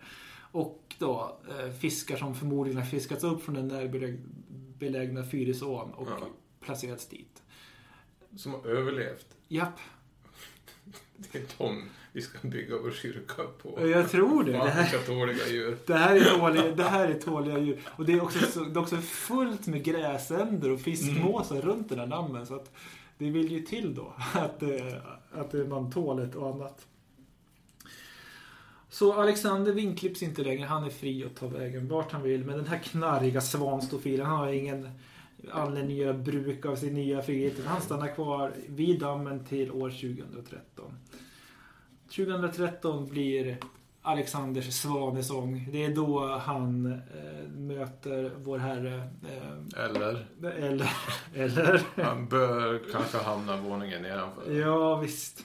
Och 0.51 0.95
då 0.99 1.39
eh, 1.49 1.71
fiskar 1.73 2.17
som 2.17 2.35
förmodligen 2.35 2.79
har 2.81 2.85
fiskats 2.85 3.23
upp 3.23 3.43
från 3.43 3.55
den 3.55 3.67
närbelägna 3.67 5.23
Fyrisån 5.25 5.93
och 5.93 6.07
Ja. 6.09 6.27
placerats 6.59 7.07
dit. 7.07 7.41
Som 8.35 8.53
har 8.53 8.65
överlevt. 8.65 9.27
Japp, 9.47 9.79
Det 11.17 11.37
är 11.37 11.43
de 11.57 11.89
vi 12.17 12.23
ska 12.23 12.47
bygga 12.47 12.75
vår 12.83 12.91
kyrka 12.91 13.43
på. 13.61 13.87
jag 13.87 14.11
tror 14.11 14.43
det. 14.43 14.51
Det 14.51 14.69
här, 14.69 15.05
tåliga 15.05 15.47
djur. 15.47 15.77
det 15.85 15.93
här, 15.93 16.15
är, 16.15 16.39
tåliga, 16.39 16.75
det 16.75 16.83
här 16.83 17.07
är 17.07 17.19
tåliga 17.19 17.59
djur. 17.59 17.79
Och 17.87 18.05
det 18.05 18.13
är 18.13 18.23
också, 18.23 18.39
så, 18.45 18.59
det 18.59 18.79
är 18.79 18.81
också 18.81 18.97
fullt 18.97 19.67
med 19.67 19.83
gräsänder 19.83 20.71
och 20.71 20.81
fiskmåsar 20.81 21.61
runt 21.61 21.89
den 21.89 21.99
här 21.99 22.07
dammen. 22.07 22.45
Så 22.45 22.55
att 22.55 22.71
det 23.17 23.29
vill 23.29 23.51
ju 23.51 23.59
till 23.59 23.95
då 23.95 24.13
att, 24.33 24.63
eh, 24.63 24.93
att 25.31 25.53
man 25.53 25.91
tål 25.91 26.23
ett 26.23 26.35
och 26.35 26.49
annat. 26.49 26.87
Så 28.89 29.13
Alexander 29.13 29.73
vinklipps 29.73 30.23
inte 30.23 30.43
längre. 30.43 30.65
Han 30.65 30.83
är 30.83 30.89
fri 30.89 31.25
att 31.25 31.35
ta 31.35 31.47
vägen 31.47 31.87
vart 31.87 32.11
han 32.11 32.23
vill. 32.23 32.45
Men 32.45 32.57
den 32.57 32.67
här 32.67 32.79
knarriga 32.79 33.41
svanstofilen, 33.41 34.25
han 34.25 34.39
har 34.39 34.51
ingen 34.51 34.89
anledning 35.51 35.97
att 35.97 36.05
göra 36.05 36.17
bruk 36.17 36.65
av 36.65 36.75
sin 36.75 36.93
nya 36.93 37.21
frihet. 37.21 37.65
Han 37.65 37.81
stannar 37.81 38.15
kvar 38.15 38.53
vid 38.67 38.99
dammen 38.99 39.45
till 39.45 39.71
år 39.71 39.89
2013. 39.89 40.86
2013 42.09 43.07
blir 43.07 43.57
Alexanders 44.01 44.73
svanesång. 44.73 45.69
Det 45.71 45.85
är 45.85 45.95
då 45.95 46.27
han 46.27 46.85
eh, 46.93 47.49
möter 47.49 48.31
vår 48.37 48.57
herre. 48.57 48.95
Eh, 48.95 49.83
Eller, 49.85 50.27
eller, 50.41 50.89
eller 51.35 51.81
han 52.03 52.27
bör 52.27 52.81
kanske 52.91 53.17
hamna 53.17 53.57
våningen 53.57 54.01
nedanför. 54.01 54.51
Ja, 54.51 54.95
visst. 54.95 55.43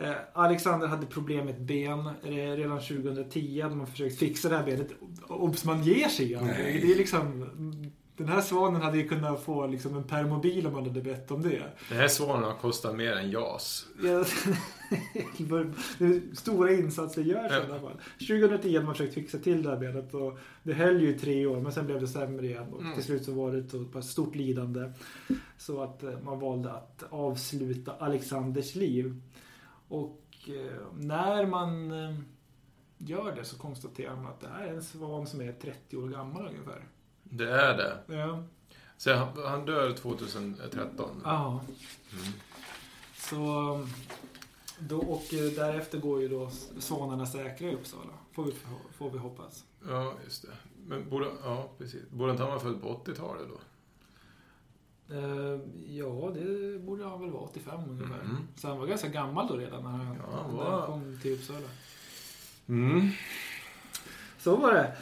Eh, 0.00 0.12
Alexander 0.32 0.86
hade 0.86 1.06
problem 1.06 1.46
med 1.46 1.54
ett 1.54 1.60
ben 1.60 2.10
redan 2.22 2.80
2010. 2.80 3.60
Hade 3.62 3.74
man 3.76 3.86
försökt 3.86 4.18
fixa 4.18 4.48
det 4.48 4.56
här 4.56 4.64
benet. 4.64 4.88
Obs, 5.28 5.64
man 5.64 5.82
ger 5.82 6.08
sig. 6.08 6.38
Nej. 6.42 6.80
Det 6.82 6.92
är 6.92 6.96
liksom... 6.96 7.44
Den 8.16 8.28
här 8.28 8.40
svanen 8.40 8.82
hade 8.82 8.98
ju 8.98 9.08
kunnat 9.08 9.42
få 9.42 9.66
liksom 9.66 9.96
en 9.96 10.04
permobil 10.04 10.66
om 10.66 10.72
man 10.72 10.84
hade 10.86 11.00
bett 11.00 11.30
om 11.30 11.42
det. 11.42 11.62
Den 11.88 11.98
här 11.98 12.08
svanen 12.08 12.44
har 12.44 12.54
kostat 12.54 12.96
mer 12.96 13.12
än 13.12 13.30
JAS. 13.30 13.86
Stora 16.34 16.72
insatser 16.72 17.22
görs 17.22 17.52
i 17.52 17.54
alla 17.54 17.80
fall. 17.80 18.00
2010 18.28 18.74
hade 18.74 18.86
man 18.86 18.94
försökt 18.94 19.14
fixa 19.14 19.38
till 19.38 19.62
det 19.62 19.70
här 19.70 19.76
benet 19.76 20.14
och 20.14 20.38
det 20.62 20.72
höll 20.72 21.00
ju 21.02 21.08
i 21.14 21.18
tre 21.18 21.46
år 21.46 21.60
men 21.60 21.72
sen 21.72 21.86
blev 21.86 22.00
det 22.00 22.08
sämre 22.08 22.46
igen 22.46 22.72
och 22.72 22.80
Mm. 22.80 22.94
till 22.94 23.04
slut 23.04 23.24
så 23.24 23.32
var 23.32 23.52
det 23.52 23.98
ett 23.98 24.04
stort 24.04 24.34
lidande 24.34 24.92
så 25.58 25.82
att 25.82 26.02
eh, 26.02 26.20
man 26.20 26.40
valde 26.40 26.72
att 26.72 27.02
avsluta 27.10 27.92
Alexanders 27.92 28.74
liv. 28.74 29.20
Och 29.88 30.22
eh, 30.48 30.82
när 30.98 31.46
man 31.46 31.90
eh, 31.92 32.14
gör 32.98 33.36
det 33.36 33.44
så 33.44 33.58
konstaterar 33.58 34.16
man 34.16 34.26
att 34.26 34.40
det 34.40 34.48
här 34.48 34.66
är 34.66 34.72
en 34.74 34.82
svan 34.82 35.26
som 35.26 35.40
är 35.40 35.52
30 35.52 35.96
år 35.96 36.08
gammal 36.08 36.46
ungefär. 36.48 36.84
Det 37.22 37.50
är 37.50 37.76
det. 37.76 38.14
Ja. 38.16 38.42
Så 38.96 39.12
han, 39.14 39.28
han 39.46 39.64
dör 39.64 39.92
2013. 39.92 41.08
Ja. 41.24 41.60
Mm. 42.12 42.32
Så 43.16 43.86
då, 44.80 44.98
och 44.98 45.34
eh, 45.34 45.52
därefter 45.56 45.98
går 45.98 46.20
ju 46.22 46.28
då 46.28 46.50
svanarna 46.78 47.26
säkra 47.26 47.68
i 47.70 47.74
Uppsala. 47.74 48.12
Får 48.32 48.44
vi, 48.44 48.52
får 48.96 49.10
vi 49.10 49.18
hoppas. 49.18 49.64
Ja, 49.88 50.14
just 50.24 50.42
det. 50.42 50.48
Men 50.86 51.08
borde, 51.10 51.26
ja, 51.44 51.68
precis. 51.78 52.10
Borde 52.10 52.30
inte 52.30 52.42
han 52.42 52.50
vara 52.52 52.60
född 52.60 52.82
på 52.82 52.88
80-talet 53.06 53.42
då? 53.48 53.60
Eh, 55.14 55.60
ja, 55.88 56.30
det 56.34 56.78
borde 56.78 57.04
han 57.04 57.20
väl 57.20 57.30
vara 57.30 57.42
85 57.42 57.80
ungefär. 57.88 58.20
Mm. 58.20 58.36
Så 58.56 58.68
han 58.68 58.78
var 58.78 58.86
ganska 58.86 59.08
gammal 59.08 59.46
då 59.48 59.56
redan 59.56 59.82
när 59.82 59.90
han, 59.90 60.16
Ja, 60.30 60.42
han 60.42 60.56
var- 60.56 60.86
kom 60.86 61.18
till 61.22 61.32
Uppsala. 61.32 61.68
Mm. 62.68 63.08
Så 64.38 64.56
var 64.56 64.72
det. 64.74 64.96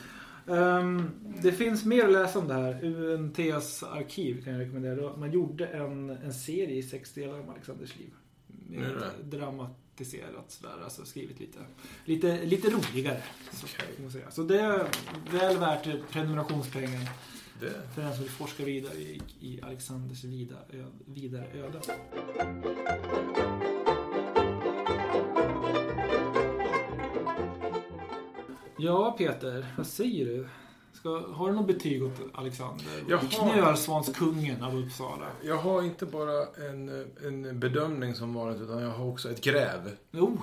Ehm, 0.56 1.10
det 1.42 1.52
finns 1.52 1.84
mer 1.84 2.04
att 2.06 2.12
läsa 2.12 2.38
om 2.38 2.48
det 2.48 2.54
här. 2.54 2.84
UNTs 2.84 3.82
arkiv 3.82 4.44
kan 4.44 4.52
jag 4.52 4.60
rekommendera. 4.62 5.16
Man 5.16 5.32
gjorde 5.32 5.66
en, 5.66 6.10
en 6.10 6.34
serie 6.34 6.76
i 6.76 6.82
sex 6.82 7.12
delar 7.14 7.40
om 7.40 7.48
Alexanders 7.50 7.96
liv. 7.96 8.10
Dramatiserat 9.22 10.50
sådär, 10.50 10.84
alltså 10.84 11.04
skrivit 11.04 11.40
lite, 11.40 11.58
lite, 12.04 12.44
lite 12.44 12.68
roligare. 12.70 13.22
Så, 13.52 13.66
säga. 14.12 14.30
så 14.30 14.42
det 14.42 14.60
är 14.60 14.88
väl 15.32 15.58
värt 15.58 16.10
prenumerationspengen 16.10 17.06
Det. 17.60 17.72
för 17.94 18.02
den 18.02 18.14
som 18.14 18.22
vill 18.22 18.32
forska 18.32 18.64
vidare 18.64 18.94
i, 18.94 19.20
i 19.40 19.60
Alexanders 19.62 20.24
vida, 20.24 20.56
ö, 20.72 20.84
vidare 21.06 21.46
öde. 21.54 21.80
Ja, 28.78 29.14
Peter. 29.18 29.66
Vad 29.76 29.86
säger 29.86 30.24
du? 30.24 30.48
Ska, 31.06 31.32
har 31.32 31.48
du 31.50 31.54
något 31.56 31.66
betyg 31.66 32.02
åt 32.04 32.12
Alexander? 32.34 32.86
Jag 33.08 33.20
Knölsvanskungen 33.30 34.62
av 34.64 34.76
Uppsala. 34.78 35.26
Jag 35.42 35.56
har 35.56 35.82
inte 35.82 36.06
bara 36.06 36.46
en, 36.68 37.06
en 37.24 37.60
bedömning 37.60 38.14
som 38.14 38.34
vanligt, 38.34 38.60
utan 38.62 38.82
jag 38.82 38.90
har 38.90 39.06
också 39.06 39.30
ett 39.30 39.40
gräv. 39.44 39.96
Jo, 40.10 40.40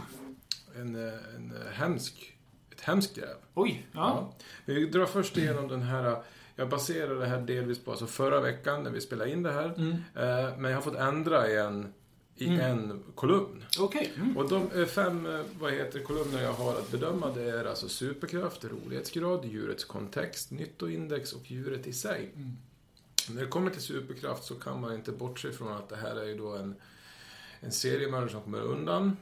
En, 0.75 0.95
en 0.95 1.53
hemsk, 1.73 2.37
ett 2.71 2.81
hemskt 2.81 3.15
gräv. 3.15 3.35
oj. 3.53 3.87
Ja. 3.91 4.33
Vi 4.65 4.85
drar 4.85 5.05
först 5.05 5.37
igenom 5.37 5.67
den 5.67 5.81
här, 5.81 6.23
jag 6.55 6.69
baserar 6.69 7.15
det 7.15 7.25
här 7.25 7.41
delvis 7.41 7.83
på 7.83 7.91
alltså 7.91 8.05
förra 8.07 8.39
veckan 8.41 8.83
när 8.83 8.91
vi 8.91 9.01
spelade 9.01 9.31
in 9.31 9.43
det 9.43 9.51
här. 9.51 9.73
Mm. 9.77 9.91
Eh, 9.91 10.57
Men 10.57 10.71
jag 10.71 10.77
har 10.77 10.81
fått 10.81 10.95
ändra 10.95 11.49
igen 11.49 11.93
i 12.35 12.47
Mm. 12.47 12.59
en 12.59 13.03
kolumn. 13.15 13.63
Okej. 13.79 14.11
Mm. 14.15 14.37
Och 14.37 14.49
de 14.49 14.71
eh, 14.71 14.85
fem 14.85 15.25
eh, 15.25 15.41
vad 15.59 15.73
heter, 15.73 15.99
kolumner 15.99 16.43
jag 16.43 16.53
har 16.53 16.71
att 16.71 16.91
bedöma 16.91 17.31
det 17.31 17.43
är 17.51 17.65
alltså 17.65 17.89
superkraft, 17.89 18.65
rolighetsgrad, 18.65 19.45
djurets 19.45 19.83
kontext, 19.85 20.51
nyttoindex 20.51 21.33
och 21.33 21.51
djuret 21.51 21.87
i 21.87 21.93
sig. 21.93 22.31
Mm. 22.35 22.51
När 23.29 23.41
det 23.41 23.47
kommer 23.47 23.71
till 23.71 23.81
superkraft 23.81 24.43
så 24.43 24.55
kan 24.55 24.81
man 24.81 24.93
inte 24.93 25.11
bortse 25.11 25.51
från 25.51 25.71
att 25.73 25.89
det 25.89 25.95
här 25.95 26.15
är 26.15 26.25
ju 26.25 26.37
då 26.37 26.55
en, 26.55 26.75
en 27.59 27.71
seriemördare 27.71 28.29
som 28.29 28.41
kommer 28.41 28.61
undan. 28.61 29.17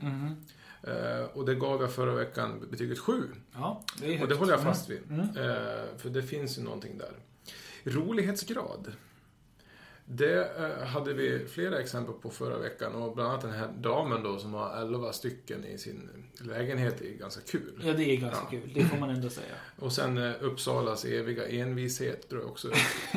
Eh, 0.84 1.24
och 1.34 1.46
det 1.46 1.56
gav 1.56 1.82
jag 1.82 1.92
förra 1.92 2.14
veckan 2.14 2.68
betyget 2.72 3.00
7. 3.00 3.24
Ja, 3.54 3.84
det 4.00 4.16
är 4.16 4.22
Och 4.22 4.28
det 4.28 4.36
håller 4.36 4.52
jag 4.54 4.64
fast 4.64 4.90
vid. 4.90 5.02
Mm. 5.10 5.20
Eh, 5.20 5.98
för 5.98 6.10
det 6.10 6.24
finns 6.24 6.58
ju 6.58 6.62
någonting 6.62 6.98
där. 6.98 7.12
Rolighetsgrad. 7.84 8.92
Det 10.14 10.58
eh, 10.58 10.86
hade 10.88 11.14
vi 11.14 11.46
flera 11.48 11.80
exempel 11.80 12.14
på 12.16 12.30
förra 12.30 12.58
veckan 12.58 12.94
och 12.96 13.16
bland 13.16 13.30
annat 13.30 13.42
den 13.42 13.52
här 13.52 13.68
damen 13.78 14.24
då 14.24 14.38
som 14.40 14.54
har 14.54 14.82
11 14.82 15.14
stycken 15.14 15.66
i 15.66 15.78
sin 15.78 16.10
lägenhet 16.42 17.02
är 17.02 17.14
ganska 17.14 17.42
kul. 17.42 17.82
Ja, 17.86 17.94
det 17.94 18.04
är 18.04 18.18
ganska 18.18 18.42
Ja. 18.44 18.50
kul. 18.50 18.72
Det 18.74 18.86
får 18.86 18.98
man 18.98 19.10
ändå 19.10 19.30
säga. 19.30 19.54
Och 19.80 19.92
sen 19.94 20.18
eh, 20.18 20.32
Uppsalas 20.40 21.06
eviga 21.06 21.48
envishet 21.48 22.30
tror 22.30 22.42
jag 22.42 22.50
också. 22.52 22.72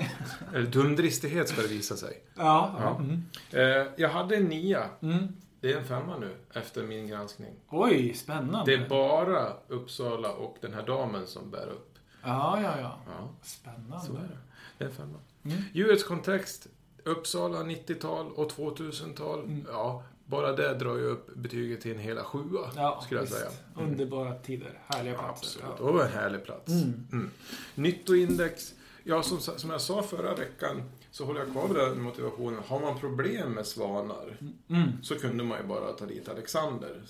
Eller 0.55 0.67
dumdristighet 0.67 1.49
ska 1.49 1.63
det 1.63 1.69
visa 1.69 1.97
sig. 1.97 2.23
Ja. 2.35 2.77
Ja. 2.81 2.99
Mm. 2.99 3.23
Eh, 3.51 3.87
jag 3.97 4.09
hade 4.09 4.37
en 4.37 4.45
nia. 4.45 4.91
Mm. 5.03 5.27
Det 5.61 5.73
är 5.73 5.79
en 5.79 5.85
femma 5.85 6.19
nu 6.19 6.35
efter 6.53 6.83
min 6.83 7.09
granskning. 7.09 7.55
Oj, 7.71 8.15
spännande. 8.15 8.77
Det 8.77 8.85
är 8.85 8.89
bara 8.89 9.53
Uppsala 9.69 10.33
och 10.33 10.57
den 10.61 10.75
här 10.75 10.87
damen 10.87 11.27
som 11.27 11.51
bär 11.51 11.67
upp. 11.69 11.99
Ja, 12.23 12.61
ja, 12.63 12.75
ja. 12.81 12.99
Ja, 13.07 13.29
Spännande. 13.43 14.01
så 14.07 14.13
är 14.13 14.19
det. 14.19 14.39
Det 14.79 14.85
är 14.85 14.89
en 14.89 14.95
femma. 14.95 15.19
Mm. 15.45 15.57
Djurets 15.73 16.05
kontext, 16.05 16.67
Uppsala 17.05 17.59
90-tal 17.63 18.33
och 18.33 18.51
2000-tal. 18.53 19.39
Mm. 19.41 19.67
Ja, 19.73 20.03
bara 20.27 20.53
det 20.53 20.75
drar 20.75 20.97
ju 20.97 21.05
upp 21.07 21.35
betyget 21.35 21.81
till 21.81 21.93
en 21.93 21.99
hela 21.99 22.25
sjua, 22.25 22.71
Ja, 22.77 23.01
skulle 23.05 23.21
jag 23.21 23.25
visst. 23.27 23.39
säga. 23.39 23.51
Underbara 23.77 24.35
tider. 24.35 24.79
Härliga 24.87 25.15
platser. 25.15 25.31
Absolut. 25.63 25.65
Ja. 25.79 25.85
Och 25.85 26.03
en 26.03 26.13
härlig 26.13 26.45
plats. 26.45 26.73
Mm. 26.73 27.07
Mm. 27.13 27.31
Nyttoindex, 27.75 28.75
ja 29.05 29.23
som, 29.23 29.41
som 29.41 29.71
jag 29.71 29.81
sa 29.81 30.03
förra 30.03 30.35
veckan 30.35 30.83
så 31.15 31.25
håller 31.25 31.41
jag 31.41 31.53
kvar 31.53 31.69
vid 31.69 31.77
den 31.77 32.03
motivationen. 32.03 32.61
Har 32.67 32.81
man 32.81 32.99
problem 32.99 33.53
med 33.53 33.67
svanar 33.67 34.37
Mm. 34.71 35.03
så 35.03 35.15
kunde 35.15 35.45
man 35.45 35.59
ju 35.61 35.67
bara 35.67 35.93
ta 35.93 36.07
dit 36.07 36.29
Alexander. 36.29 37.03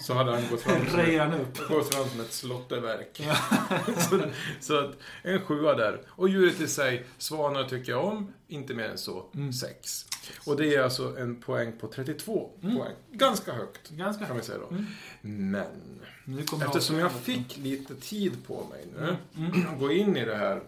Så 0.00 0.14
hade 0.14 0.30
han 0.32 0.42
gått 0.50 0.60
fram 0.60 0.86
som, 0.86 1.40
upp. 1.40 1.68
gått 1.68 1.94
fram 1.94 2.08
som 2.08 2.20
ett 2.20 2.32
slotterverk. 2.32 3.20
så, 4.10 4.20
så 4.60 4.78
att 4.78 4.96
en 5.22 5.40
sjua 5.40 5.74
där. 5.74 6.00
Och 6.08 6.28
djuret 6.28 6.60
i 6.60 6.66
sig, 6.68 7.06
svanar 7.18 7.64
tycker 7.64 7.92
jag 7.92 8.04
om, 8.04 8.32
inte 8.48 8.74
mer 8.74 8.88
än 8.88 8.98
så, 8.98 9.26
Mm. 9.34 9.52
sex. 9.52 10.06
Och 10.46 10.56
det 10.56 10.74
är 10.74 10.82
alltså 10.82 11.18
en 11.18 11.40
poäng 11.40 11.72
på 11.80 11.88
32 11.88 12.50
poäng. 12.60 12.94
Ganska 13.12 13.52
högt, 13.52 13.90
Ganska 13.90 14.24
kan 14.26 14.36
vi 14.36 14.42
säga 14.42 14.58
då. 14.58 14.68
Mm. 14.68 14.86
Men, 15.50 16.00
eftersom 16.66 16.98
jag 16.98 17.12
fick 17.12 17.56
lite 17.56 17.94
tid 17.94 18.46
på 18.46 18.66
mig 18.70 18.86
nu, 18.98 19.16
Mm. 19.46 19.66
att 19.72 19.78
gå 19.80 19.92
in 19.92 20.16
i 20.16 20.24
det 20.24 20.36
här, 20.36 20.62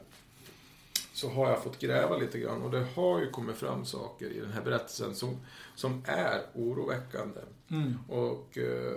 så 1.23 1.29
har 1.29 1.51
jag 1.51 1.63
fått 1.63 1.79
gräva 1.79 2.17
lite 2.17 2.39
grann 2.39 2.63
och 2.63 2.71
det 2.71 2.85
har 2.95 3.21
ju 3.21 3.31
kommit 3.31 3.57
fram 3.57 3.85
saker 3.85 4.31
i 4.31 4.41
den 4.41 4.53
här 4.53 4.63
berättelsen 4.63 5.15
som, 5.15 5.37
som 5.75 6.03
är 6.07 6.43
oroväckande. 6.55 7.41
Mm. 7.71 7.99
Och, 8.09 8.59
eh, 8.59 8.95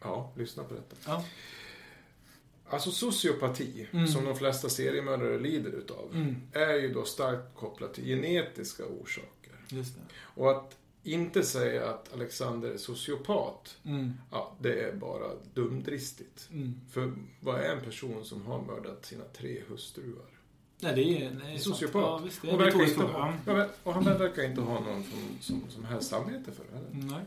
ja, 0.00 0.32
lyssna 0.36 0.64
på 0.64 0.74
detta. 0.74 0.96
Ja. 1.06 1.24
Alltså 2.68 2.90
sociopati, 2.90 3.88
Mm. 3.92 4.06
som 4.08 4.24
de 4.24 4.36
flesta 4.36 4.68
seriemördare 4.68 5.38
lider 5.38 5.70
utav, 5.70 6.10
Mm. 6.14 6.36
är 6.52 6.74
ju 6.74 6.92
då 6.92 7.04
starkt 7.04 7.56
kopplat 7.56 7.94
till 7.94 8.04
genetiska 8.04 8.84
orsaker. 8.86 9.54
Och 10.20 10.50
att 10.50 10.76
inte 11.02 11.42
säga 11.42 11.90
att 11.90 12.12
Alexander 12.14 12.70
är 12.70 12.78
sociopat, 12.78 13.78
Mm. 13.84 14.12
ja, 14.30 14.56
det 14.60 14.80
är 14.82 14.92
bara 14.96 15.30
dumdristigt. 15.54 16.48
Mm. 16.52 16.80
För 16.90 17.12
vad 17.40 17.60
är 17.60 17.74
en 17.76 17.84
person 17.84 18.24
som 18.24 18.46
har 18.46 18.62
mördat 18.62 19.06
sina 19.06 19.24
tre 19.24 19.62
hustruar? 19.68 20.39
Nej, 20.82 20.94
det 20.94 21.24
är, 21.24 21.30
sant. 21.30 21.62
Sociopat. 21.62 22.02
Ja, 22.02 22.20
visst, 22.24 22.42
det 22.42 22.48
är 22.48 22.54
och, 22.54 22.60
verkar 22.60 22.82
inte 22.82 23.02
ha, 23.02 23.32
ja, 23.46 23.66
och 23.82 23.94
han 23.94 24.04
verkar 24.04 24.42
inte 24.44 24.60
ha 24.60 24.80
någon 24.80 25.04
som, 25.04 25.18
som, 25.40 25.70
som 25.70 25.84
helst 25.84 26.10
samvete 26.10 26.52
för 26.52 26.64
det. 26.72 26.78
Eller? 26.78 27.06
Nej. 27.12 27.24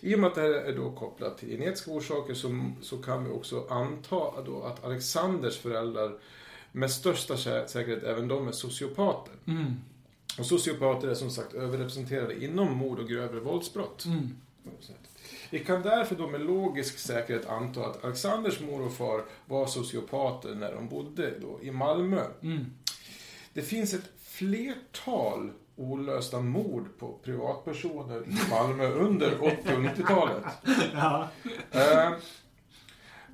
I 0.00 0.14
och 0.14 0.18
med 0.18 0.28
att 0.28 0.34
det 0.34 0.40
här 0.40 0.48
är 0.48 0.76
då 0.76 0.90
kopplat 0.92 1.38
till 1.38 1.48
genetiska 1.48 1.90
orsaker 1.90 2.34
så, 2.34 2.70
så 2.82 2.96
kan 2.98 3.24
vi 3.24 3.30
också 3.30 3.66
anta 3.70 4.42
då 4.46 4.62
att 4.62 4.84
Alexanders 4.84 5.58
föräldrar 5.58 6.18
med 6.72 6.90
största 6.90 7.34
sä- 7.34 7.66
säkerhet 7.66 8.02
även 8.02 8.28
de 8.28 8.48
är 8.48 8.52
sociopater. 8.52 9.34
Mm. 9.46 9.74
Och 10.38 10.46
sociopater 10.46 11.08
är 11.08 11.14
som 11.14 11.30
sagt 11.30 11.54
överrepresenterade 11.54 12.44
inom 12.44 12.76
mord 12.76 12.98
och 12.98 13.08
grövre 13.08 13.40
våldsbrott. 13.40 14.04
Mm. 14.04 14.36
Vi 15.50 15.58
kan 15.64 15.82
därför 15.82 16.14
då 16.14 16.26
med 16.28 16.40
logisk 16.40 16.98
säkerhet 16.98 17.46
anta 17.48 17.86
att 17.86 18.04
Alexanders 18.04 18.60
mor 18.60 18.86
och 18.86 18.92
far 18.92 19.24
var 19.46 19.66
sociopater 19.66 20.54
när 20.54 20.72
de 20.74 20.88
bodde 20.88 21.38
då 21.40 21.58
i 21.62 21.70
Malmö. 21.70 22.24
Mm. 22.42 22.66
Det 23.52 23.62
finns 23.62 23.94
ett 23.94 24.10
flertal 24.22 25.50
olösta 25.76 26.40
mord 26.40 26.84
på 26.98 27.18
privatpersoner 27.24 28.22
i 28.28 28.50
Malmö 28.50 28.88
under 28.90 29.42
80 29.42 29.56
och 29.64 29.80
90-talet. 29.80 30.42
Ja. 30.94 31.28
Eh, 31.70 32.10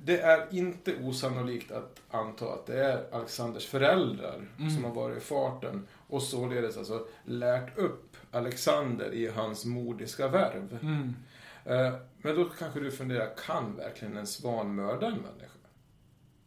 Det 0.03 0.19
är 0.21 0.47
inte 0.51 0.95
osannolikt 1.03 1.71
att 1.71 1.99
anta 2.11 2.53
att 2.53 2.65
det 2.65 2.85
är 2.85 3.03
Alexanders 3.15 3.65
föräldrar 3.65 4.47
Mm. 4.59 4.69
som 4.71 4.83
har 4.83 4.91
varit 4.91 5.17
i 5.17 5.19
farten 5.21 5.87
och 6.07 6.21
således 6.23 6.77
alltså 6.77 7.07
lärt 7.25 7.77
upp 7.77 8.17
Alexander 8.31 9.13
i 9.13 9.27
hans 9.27 9.65
modiska 9.65 10.27
värv. 10.27 10.77
Mm. 10.81 11.15
Eh, 11.67 11.93
Men 12.21 12.35
då 12.35 12.45
kanske 12.45 12.79
du 12.79 12.91
funderar, 12.91 13.35
kan 13.45 13.75
verkligen 13.75 14.17
en 14.17 14.27
svan 14.27 14.75
mörda 14.75 15.07
en 15.07 15.11
människa? 15.13 15.51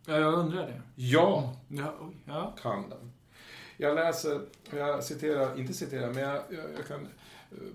ja, 0.06 0.16
jag 0.18 0.34
undrar 0.34 0.66
det. 0.66 0.82
Ja, 0.94 1.56
Ja, 1.68 1.94
ja. 2.26 2.56
kan 2.62 2.90
den. 2.90 3.12
Jag 3.76 3.94
läser, 3.94 4.40
jag 4.70 5.04
citerar, 5.04 5.58
inte 5.58 5.72
citerar, 5.72 6.12
men 6.12 6.22
jag, 6.22 6.34
jag, 6.50 6.64
jag 6.78 6.86
kan, 6.88 7.00
eh, 7.02 7.08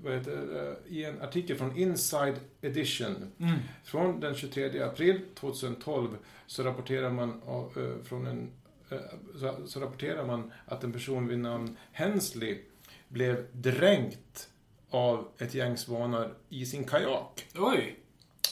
vad 0.03 0.13
heter 0.13 0.31
det, 0.37 0.75
i 0.95 1.03
en 1.03 1.21
artikel 1.21 1.57
från 1.57 1.77
Inside 1.77 2.39
Edition 2.61 3.31
Mm. 3.39 3.55
Från 3.83 4.19
den 4.19 4.35
23 4.35 4.81
april 4.83 5.21
2012 5.35 6.17
så 6.47 6.63
rapporterar 6.63 7.09
man 7.09 7.41
av, 7.45 7.77
eh, 7.77 8.03
från 8.03 8.27
en 8.27 8.51
eh, 8.89 8.97
så, 9.39 9.67
så 9.67 9.79
rapporterar 9.79 10.25
man 10.25 10.51
att 10.65 10.83
en 10.83 10.91
person 10.91 11.27
vid 11.27 11.39
namn 11.39 11.77
Hensley 11.91 12.61
blev 13.07 13.45
dränkt 13.51 14.49
av 14.95 15.27
ett 15.37 15.53
gäng 15.53 15.77
svanar 15.77 16.33
i 16.49 16.65
sin 16.65 16.83
kajak. 16.83 17.45
Oj. 17.55 17.99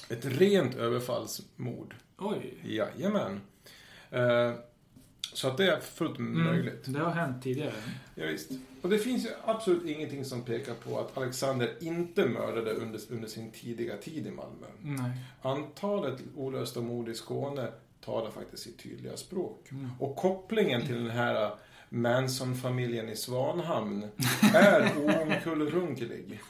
Ett 0.10 0.26
rent 0.26 0.76
överfallsmord. 0.76 1.96
Oj. 2.18 2.54
Jajamän. 2.64 3.42
Eh, 4.12 4.54
så 5.34 5.48
att 5.48 5.58
det 5.58 5.72
är 5.72 5.80
fullt 5.80 6.20
möjligt. 6.20 6.88
Mm. 6.88 7.00
Det 7.00 7.06
har 7.06 7.12
hänt 7.12 7.44
tidigare. 7.44 7.74
Ja, 8.16 8.26
visst. 8.26 8.52
Och 8.82 8.90
det 8.90 9.00
finns 9.00 9.26
ju 9.26 9.30
absolut 9.46 9.86
ingenting 9.86 10.26
som 10.26 10.42
pekar 10.42 10.74
på 10.74 11.00
att 11.00 11.18
Alexander 11.18 11.78
inte 11.82 12.26
mördade 12.26 12.72
under, 12.72 13.00
under 13.10 13.28
sin 13.28 13.52
tidiga 13.52 13.98
tid 13.98 14.28
i 14.28 14.32
Malmö. 14.32 14.68
Nej. 14.82 15.12
Antalet 15.42 16.20
olösta 16.36 16.82
mord 16.82 17.10
i 17.10 17.16
Skåne 17.16 17.68
talar 18.06 18.32
faktiskt 18.32 18.64
sitt 18.64 18.84
tydliga 18.84 19.18
språk. 19.18 19.72
Mm. 19.72 19.90
Och 20.00 20.16
kopplingen 20.16 20.86
till 20.86 20.96
den 20.96 21.10
här 21.10 21.56
Manson-familjen 21.94 23.10
i 23.10 23.16
Svanhamn 23.16 24.08
är 24.54 24.92
oomkullrunkelig. 24.98 26.42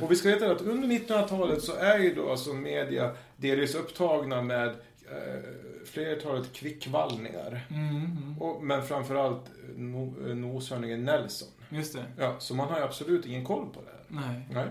Och 0.00 0.10
vi 0.10 0.16
ska 0.16 0.28
veta 0.28 0.50
att 0.50 0.60
under 0.60 0.88
1900-talet 0.88 1.62
så 1.62 1.74
är 1.74 1.98
ju 1.98 2.14
då 2.14 2.30
alltså 2.30 2.52
media 2.52 3.16
delvis 3.36 3.74
upptagna 3.74 4.42
med 4.42 4.68
eh, 4.68 5.42
flertalet 5.84 6.52
kvickvallningar. 6.52 7.66
Mm. 7.70 7.96
Mm. 7.96 8.42
Och, 8.42 8.64
men 8.64 8.82
framförallt 8.82 9.46
eh, 9.46 9.80
no, 9.80 10.28
eh, 10.28 10.36
noshörningen 10.36 11.04
Nelson. 11.04 11.48
Just 11.68 11.94
det. 11.94 12.04
Ja, 12.18 12.36
så 12.38 12.54
man 12.54 12.68
har 12.68 12.78
ju 12.78 12.84
absolut 12.84 13.26
ingen 13.26 13.44
koll 13.44 13.66
på 13.74 13.80
det 13.80 13.90
här. 13.90 14.04
Nej. 14.08 14.48
Nej. 14.50 14.68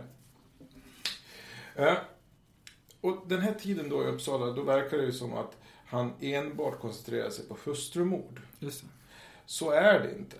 Eh, 1.76 1.98
och 3.02 3.24
den 3.28 3.42
här 3.42 3.54
tiden 3.54 3.90
då 3.90 4.04
i 4.04 4.08
Uppsala, 4.08 4.46
då 4.46 4.64
verkar 4.64 4.98
det 4.98 5.04
ju 5.04 5.12
som 5.12 5.34
att 5.34 5.58
han 5.86 6.14
enbart 6.22 6.80
koncentrerar 6.80 7.30
sig 7.30 7.48
på 7.48 7.58
hustrumord. 7.64 8.42
Just 8.60 8.82
det. 8.82 8.88
Så 9.52 9.72
är 9.72 10.00
det 10.00 10.12
inte. 10.18 10.36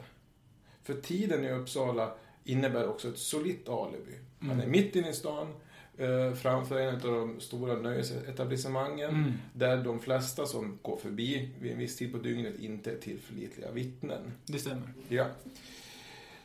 För 0.84 0.94
tiden 0.94 1.44
i 1.46 1.52
Uppsala 1.52 2.14
innebär 2.44 2.88
också 2.90 3.08
ett 3.10 3.18
solitt 3.18 3.70
alibi. 3.70 4.20
Han 4.40 4.50
är 4.50 4.54
Mm. 4.54 4.72
mitt 4.72 4.96
inne 4.96 5.10
i 5.10 5.14
stan, 5.14 5.54
eh, 5.98 6.34
framför 6.34 6.80
en 6.80 6.96
av 6.96 7.02
de 7.02 7.40
stora 7.40 7.76
nöjesetablissemangen, 7.76 9.10
Mm. 9.10 9.34
där 9.54 9.84
de 9.84 10.00
flesta 10.00 10.46
som 10.46 10.80
går 10.82 10.98
förbi 10.98 11.50
vid 11.60 11.72
en 11.72 11.78
viss 11.78 11.98
tid 11.98 12.12
på 12.12 12.18
dygnet 12.18 12.60
inte 12.60 12.92
är 12.92 12.98
tillförlitliga 12.98 13.72
vittnen. 13.72 14.34
Det 14.46 14.60
stämmer. 14.60 14.94
Ja. 15.10 15.26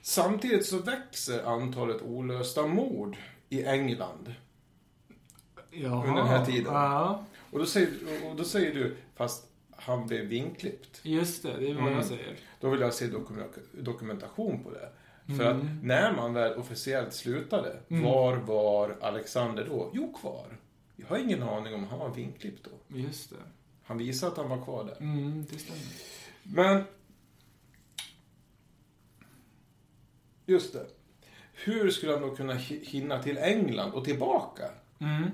Samtidigt 0.03 0.67
så 0.67 0.79
växer 0.79 1.43
antalet 1.45 2.03
olösta 2.03 2.67
mord 2.67 3.17
i 3.49 3.65
England. 3.65 4.35
Jaha. 5.71 6.07
Under 6.09 6.17
den 6.23 6.27
här 6.29 6.47
tiden. 6.47 6.73
Ja. 6.73 7.25
Och 7.51 7.59
då 7.59 7.67
säger, 7.67 7.89
och 8.31 8.37
då 8.37 8.45
säger 8.45 8.75
du, 8.75 8.97
fast 9.15 9.47
han 9.87 10.07
blev 10.07 10.25
vinklippt. 10.27 11.01
Just 11.03 11.43
det, 11.43 11.57
det 11.61 11.71
är 11.71 11.75
vad 11.75 11.83
Mm. 11.83 11.95
jag 11.95 12.05
säger. 12.05 12.37
Då 12.61 12.71
vill 12.71 12.81
jag 12.81 12.95
se 12.95 13.07
dokumen- 13.07 13.49
dokumentation 13.73 14.63
på 14.65 14.71
det. 14.71 14.89
För 15.37 15.51
Mm. 15.51 15.57
att 15.57 15.85
när 15.85 16.13
man 16.13 16.35
väl 16.35 16.59
officiellt 16.59 17.15
slutade, 17.15 17.77
Mm. 17.89 18.03
var 18.05 18.37
var 18.37 18.97
Alexander 19.01 19.65
då? 19.69 19.91
Jo, 19.95 20.13
kvar. 20.13 20.47
Jag 20.97 21.07
har 21.07 21.19
ingen 21.19 21.43
aning 21.43 21.75
om 21.75 21.85
han 21.85 21.99
var 21.99 22.09
vinklippt 22.15 22.65
då. 22.65 22.97
Just 22.99 23.31
det. 23.31 23.37
Han 23.85 23.99
visar 23.99 24.29
att 24.29 24.37
han 24.37 24.49
var 24.49 24.65
kvar 24.65 24.85
där. 24.85 24.97
Mm, 25.01 25.45
det 25.51 25.59
stämmer. 25.59 25.83
Men... 26.43 26.85
Just 30.47 30.73
det. 30.73 30.87
Hur 31.53 31.91
skulle 31.91 32.13
han 32.13 32.21
då 32.23 32.37
kunna 32.37 32.55
hi- 32.55 32.85
hinna 32.85 33.23
till 33.23 33.39
England 33.39 33.93
och 33.93 34.05
tillbaka? 34.05 34.65
Mm. 34.99 35.31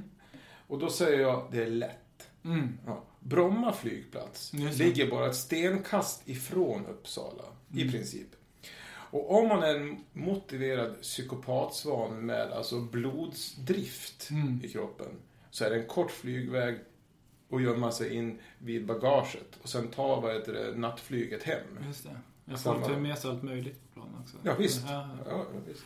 Och 0.67 0.79
då 0.79 0.91
säger 0.91 1.21
jag, 1.21 1.49
det 1.53 1.63
är 1.63 1.71
lätt. 1.71 2.29
Mm. 2.45 2.79
Ja. 2.87 3.05
Bromma 3.23 3.73
flygplats 3.73 4.53
ligger 4.53 5.11
bara 5.11 5.27
ett 5.27 5.37
stenkast 5.37 6.29
ifrån 6.29 6.87
Uppsala, 6.87 7.45
i 7.75 7.81
Mm. 7.83 7.93
princip. 7.93 8.29
Och 8.87 9.39
om 9.39 9.49
man 9.49 9.63
är 9.63 9.75
en 9.75 10.05
motiverad 10.13 11.03
psykopatsvan 11.03 12.27
med 12.27 12.53
alltså 12.53 12.81
blodsdrift 12.81 14.31
Mm. 14.31 14.61
i 14.65 14.69
kroppen, 14.69 15.07
så 15.51 15.65
är 15.65 15.71
det 15.71 15.77
en 15.77 15.87
kort 15.87 16.11
flygväg 16.11 16.79
och 17.49 17.61
gömma 17.61 17.93
sig 17.93 18.15
in 18.15 18.39
vid 18.59 18.87
bagaget 18.87 19.59
och 19.63 19.69
sen 19.69 19.89
ta 19.89 20.21
vad 20.21 20.35
heter 20.35 20.53
det, 20.53 20.77
nattflyget 20.79 21.43
hem. 21.43 21.79
Just 21.87 22.05
det. 22.05 22.17
Jag 22.45 22.59
Samma. 22.61 22.81
får 22.81 22.89
ta 22.95 23.01
med 23.01 23.19
sig 23.19 23.31
allt 23.31 23.43
möjligt 23.43 23.81
på 23.95 24.01
plan 24.01 24.17
också. 24.23 24.37
Ja, 24.43 24.55
visst. 24.59 24.83
Ja, 24.89 25.47
visst. 25.69 25.85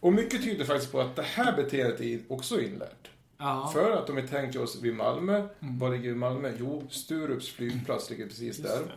Och 0.00 0.12
mycket 0.12 0.42
tyder 0.42 0.64
faktiskt 0.64 0.92
på 0.92 1.00
att 1.00 1.16
det 1.16 1.22
här 1.22 1.56
beteendet 1.56 2.00
är 2.00 2.20
också 2.28 2.60
inlärt. 2.60 3.10
Ja. 3.44 3.70
För 3.72 3.90
att 3.90 4.10
om 4.10 4.16
vi 4.16 4.22
tänker 4.28 4.62
oss 4.62 4.82
vid 4.82 4.94
Malmö, 4.94 5.48
Mm. 5.60 5.78
vad 5.78 5.92
ligger 5.92 6.14
Malmö? 6.14 6.52
Jo, 6.58 6.82
Sturups 6.90 7.48
flygplats 7.52 8.10
ligger 8.10 8.26
precis 8.26 8.42
Just 8.58 8.62
där. 8.62 8.78
det. 8.78 8.92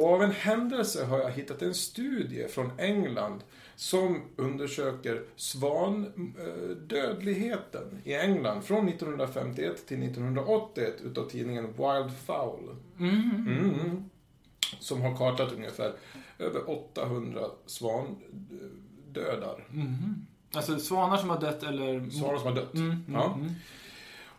Och 0.00 0.12
av 0.14 0.22
en 0.22 0.30
händelse 0.30 1.04
har 1.04 1.18
jag 1.18 1.30
hittat 1.30 1.62
en 1.62 1.74
studie 1.74 2.48
från 2.48 2.70
England 2.78 3.40
som 3.76 4.22
undersöker 4.36 5.22
svandödligheten 5.36 7.98
i 8.04 8.14
England 8.14 8.62
från 8.62 8.88
1951 8.88 9.86
till 9.86 10.02
1981 10.02 10.94
utav 11.04 11.28
tidningen 11.28 11.64
Wild 11.66 12.12
Fowl. 12.26 12.76
Mm. 12.98 13.46
Mm. 13.48 14.04
Som 14.80 15.00
har 15.02 15.16
kartat 15.16 15.52
ungefär 15.52 15.92
över 16.38 16.70
800 16.70 17.40
svandödar. 17.66 19.66
Mhm. 19.70 20.26
Alltså 20.54 20.78
svanar 20.78 21.16
som 21.16 21.30
har 21.30 21.40
dött 21.40 21.62
eller... 21.62 22.10
Svanar 22.10 22.38
som 22.38 22.46
har 22.46 22.54
dött. 22.54 22.74
Mm, 22.74 22.86
mm, 22.90 23.04
Ja. 23.12 23.34
mm. 23.34 23.50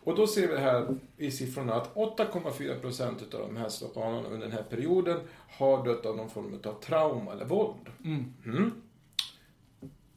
Och 0.06 0.16
då 0.16 0.26
ser 0.26 0.48
vi 0.48 0.56
här 0.56 0.96
i 1.16 1.30
siffrorna 1.30 1.74
att 1.74 1.94
8,4 1.94 2.80
procent 2.80 3.34
av 3.34 3.40
de 3.40 3.56
här 3.56 3.68
svanarna 3.68 4.28
under 4.28 4.46
den 4.46 4.56
här 4.56 4.62
perioden 4.62 5.20
har 5.48 5.84
dött 5.84 6.06
av 6.06 6.16
någon 6.16 6.30
form 6.30 6.60
av 6.64 6.80
trauma 6.80 7.32
eller 7.32 7.44
våld. 7.44 7.88
Mm. 8.04 8.34
Mm. 8.44 8.72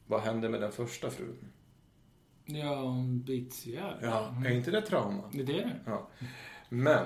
Vad 0.08 0.22
hände 0.22 0.50
med 0.50 0.62
den 0.62 0.72
första 0.72 1.10
frun? 1.10 1.38
Ja, 2.46 2.76
hon 2.76 3.22
bits 3.22 3.68
ihjäl. 3.68 3.94
Ja, 4.02 4.34
är 4.46 4.52
inte 4.52 4.72
det 4.72 4.82
trauma? 4.82 5.24
Det 5.32 5.42
är 5.42 5.46
det. 5.46 5.72
Ja. 5.86 6.08
Men 6.70 7.06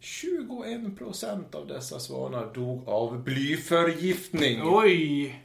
21 0.00 0.98
procent 0.98 1.54
av 1.54 1.66
dessa 1.66 1.98
svanar 1.98 2.54
dog 2.54 2.88
av 2.88 3.22
blyförgiftning. 3.22 4.60
Oj! 4.64 5.44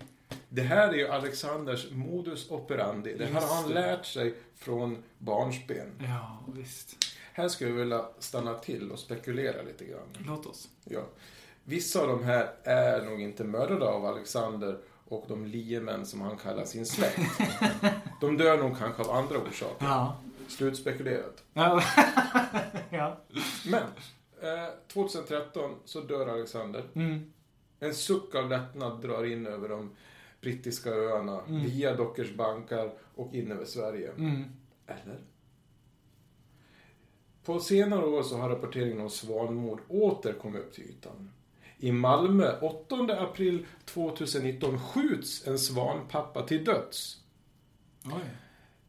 Det 0.49 0.61
här 0.61 0.89
är 0.89 0.97
ju 0.97 1.07
Alexanders 1.07 1.91
modus 1.91 2.51
operandi. 2.51 3.15
Det 3.17 3.25
här 3.25 3.41
har 3.41 3.61
han 3.61 3.71
lärt 3.71 4.05
sig 4.05 4.35
från 4.59 5.03
barnsben. 5.17 5.91
Ja, 5.99 6.39
visst. 6.55 6.95
Här 7.33 7.47
skulle 7.47 7.69
jag 7.69 7.77
vilja 7.77 8.05
stanna 8.19 8.53
till 8.53 8.91
och 8.91 8.99
spekulera 8.99 9.61
lite 9.61 9.85
grann. 9.85 10.17
Låt 10.27 10.45
oss. 10.45 10.69
Ja. 10.83 11.01
Vissa 11.63 12.01
av 12.01 12.07
de 12.07 12.23
här 12.23 12.49
är 12.63 13.05
nog 13.05 13.21
inte 13.21 13.43
mördade 13.43 13.85
av 13.85 14.05
Alexander 14.05 14.79
och 15.07 15.25
de 15.27 15.45
liemän 15.45 16.05
som 16.05 16.21
han 16.21 16.37
kallar 16.37 16.65
sin 16.65 16.85
släkt. 16.85 17.19
De 18.21 18.37
dör 18.37 18.57
nog 18.57 18.77
kanske 18.77 19.03
av 19.03 19.11
andra 19.11 19.37
orsaker. 19.37 19.85
Ja. 19.85 20.21
Slutspekulerat. 20.47 21.43
Ja. 21.53 21.83
ja. 22.89 23.17
Men, 23.65 23.83
eh, 24.41 24.73
2013 24.87 25.75
så 25.85 26.01
dör 26.01 26.27
Alexander. 26.27 26.83
Mm. 26.95 27.33
En 27.79 27.93
suck 27.93 28.35
av 28.35 28.49
lättnad 28.49 29.01
drar 29.01 29.25
in 29.25 29.47
över 29.47 29.69
de 29.69 29.95
brittiska 30.41 30.89
öarna, 30.89 31.41
Mm. 31.47 31.61
via 31.63 31.95
Dockers 31.95 32.33
bankar 32.35 32.91
och 33.15 33.33
in 33.35 33.51
över 33.51 33.65
Sverige. 33.65 34.11
Mm. 34.11 34.43
Eller? 34.87 35.19
På 37.45 37.59
senare 37.59 38.05
år 38.05 38.23
så 38.23 38.37
har 38.37 38.49
rapporteringen 38.49 39.01
om 39.01 39.09
svanmord 39.09 39.81
åter 39.87 40.33
kommit 40.33 40.61
upp 40.61 40.73
till 40.73 40.83
ytan. 40.83 41.31
I 41.77 41.91
Malmö, 41.91 42.59
8 42.61 42.95
april 43.19 43.65
2019, 43.85 44.79
skjuts 44.79 45.47
en 45.47 45.59
svanpappa 45.59 46.43
till 46.47 46.63
döds. 46.65 47.23
Oj. 48.05 48.21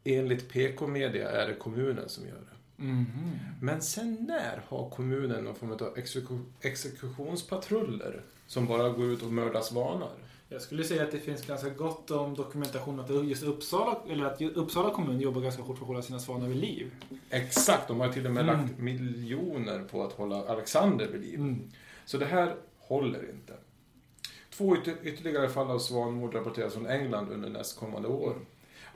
Enligt 0.03 0.49
PK-media 0.49 1.29
är 1.31 1.47
det 1.47 1.53
kommunen 1.55 2.09
som 2.09 2.27
gör 2.27 2.35
det. 2.35 2.83
Mhm. 2.83 3.39
Men 3.61 3.81
sen 3.81 4.13
när 4.29 4.61
har 4.67 4.89
kommunen 4.89 5.43
någon 5.43 5.55
form 5.55 5.71
av 5.71 5.95
exeku- 5.95 6.45
exekutionspatruller 6.61 8.23
som 8.47 8.65
bara 8.67 8.89
går 8.89 9.05
ut 9.05 9.21
och 9.23 9.31
mördar 9.33 9.61
svanar? 9.61 10.13
Jag 10.53 10.61
skulle 10.61 10.83
säga 10.83 11.03
att 11.03 11.11
det 11.11 11.19
finns 11.19 11.45
ganska 11.45 11.69
gott 11.69 12.11
om 12.11 12.33
dokumentation 12.35 12.99
att 12.99 13.25
just 13.27 13.43
Uppsala, 13.43 13.99
eller 14.09 14.25
att 14.25 14.41
Uppsala 14.41 14.93
kommun 14.93 15.19
jobbar 15.19 15.41
ganska 15.41 15.61
hårt 15.61 15.77
för 15.77 15.83
att 15.83 15.87
hålla 15.87 16.01
sina 16.01 16.19
svanar 16.19 16.47
vid 16.47 16.57
liv. 16.57 16.91
Exakt, 17.29 17.87
de 17.87 17.99
har 17.99 18.09
till 18.09 18.25
och 18.25 18.31
med 18.31 18.43
Mm. 18.49 18.61
lagt 18.61 18.77
miljoner 18.79 19.83
på 19.83 20.03
att 20.03 20.13
hålla 20.13 20.47
Alexander 20.47 21.07
vid 21.07 21.21
liv. 21.21 21.35
Mm. 21.39 21.71
Så 22.05 22.17
det 22.17 22.25
här 22.25 22.55
håller 22.79 23.29
inte. 23.29 23.53
Två 24.49 24.75
ytter- 24.75 24.95
ytterligare 25.03 25.49
fall 25.49 25.71
av 25.71 25.79
svanmord 25.79 26.35
rapporteras 26.35 26.73
från 26.73 26.87
England 26.87 27.29
under 27.31 27.49
nästkommande 27.49 28.07
år. 28.07 28.35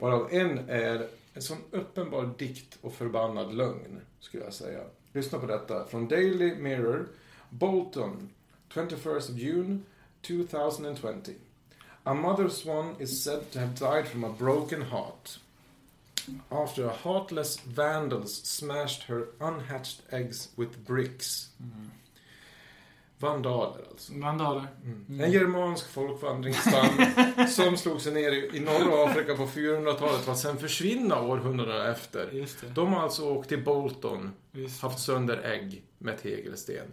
Varav 0.00 0.28
en 0.30 0.58
är 0.68 1.08
en 1.34 1.42
sån 1.42 1.58
uppenbar 1.70 2.30
dikt 2.38 2.78
och 2.80 2.92
förbannad 2.94 3.54
lögn, 3.54 4.00
skulle 4.20 4.44
jag 4.44 4.52
säga. 4.52 4.80
Lyssna 5.12 5.38
på 5.38 5.46
detta 5.46 5.84
från 5.86 6.08
Daily 6.08 6.54
Mirror, 6.54 7.08
Bolton, 7.50 8.28
21st 8.74 9.30
of 9.32 9.36
June 9.36 9.78
2020. 10.26 11.32
A 12.06 12.14
mother 12.14 12.48
swan 12.48 12.94
is 13.00 13.24
said 13.24 13.50
to 13.50 13.58
have 13.58 13.74
died 13.74 14.06
from 14.06 14.24
a 14.24 14.28
broken 14.28 14.82
heart. 14.82 15.38
After 16.50 16.86
a 16.86 16.92
heartless 17.02 17.60
vandals 17.60 18.42
smashed 18.44 19.02
her 19.02 19.26
unhatched 19.40 20.02
eggs 20.12 20.48
with 20.56 20.78
bricks. 20.86 21.48
Mm. 21.62 21.90
Vandaler 23.18 23.88
alltså. 23.90 24.12
Vandaler. 24.12 24.66
Mm. 24.84 25.20
En 25.20 25.32
germansk 25.32 25.88
folkvandringsstam 25.88 26.88
som 27.48 27.76
slog 27.76 28.00
sig 28.00 28.12
ner 28.12 28.32
i, 28.32 28.56
i 28.56 28.60
norra 28.60 29.10
Afrika 29.10 29.36
på 29.36 29.46
400-talet 29.46 30.24
för 30.24 30.32
att 30.32 30.38
sen 30.38 30.58
försvinna 30.58 31.20
århundradena 31.20 31.90
efter. 31.90 32.46
De 32.74 32.92
har 32.92 33.02
alltså 33.02 33.30
åkt 33.30 33.48
till 33.48 33.64
Bolton, 33.64 34.32
haft 34.80 34.98
sönder 34.98 35.38
ägg 35.44 35.82
med 35.98 36.22
tegelsten. 36.22 36.86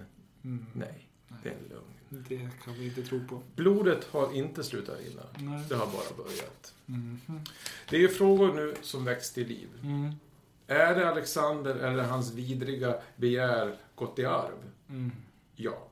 Mm. 0.43 0.65
Nej, 0.73 1.09
det 1.43 1.49
är 1.49 1.53
en 1.53 1.69
lögn. 1.69 1.92
Det 2.29 2.49
kan 2.63 2.73
vi 2.73 2.85
inte 2.85 3.03
tro 3.03 3.27
på. 3.27 3.41
Blodet 3.55 4.03
har 4.03 4.33
inte 4.33 4.63
slutat 4.63 4.99
rinna. 4.99 5.21
Nej. 5.37 5.65
Det 5.69 5.75
har 5.75 5.85
bara 5.85 6.23
börjat. 6.23 6.73
Mhm. 6.85 7.41
Det 7.89 8.03
är 8.03 8.07
frågor 8.07 8.53
nu 8.53 8.75
som 8.81 9.05
väcks 9.05 9.33
till 9.33 9.47
liv. 9.47 9.69
Mm. 9.83 10.11
Är 10.67 10.95
det 10.95 11.09
Alexander 11.09 11.75
eller 11.75 12.03
hans 12.03 12.33
vidriga 12.33 12.95
begär 13.15 13.75
gått 13.95 14.19
i 14.19 14.25
arv? 14.25 14.71
Mm. 14.89 15.11
Ja. 15.55 15.87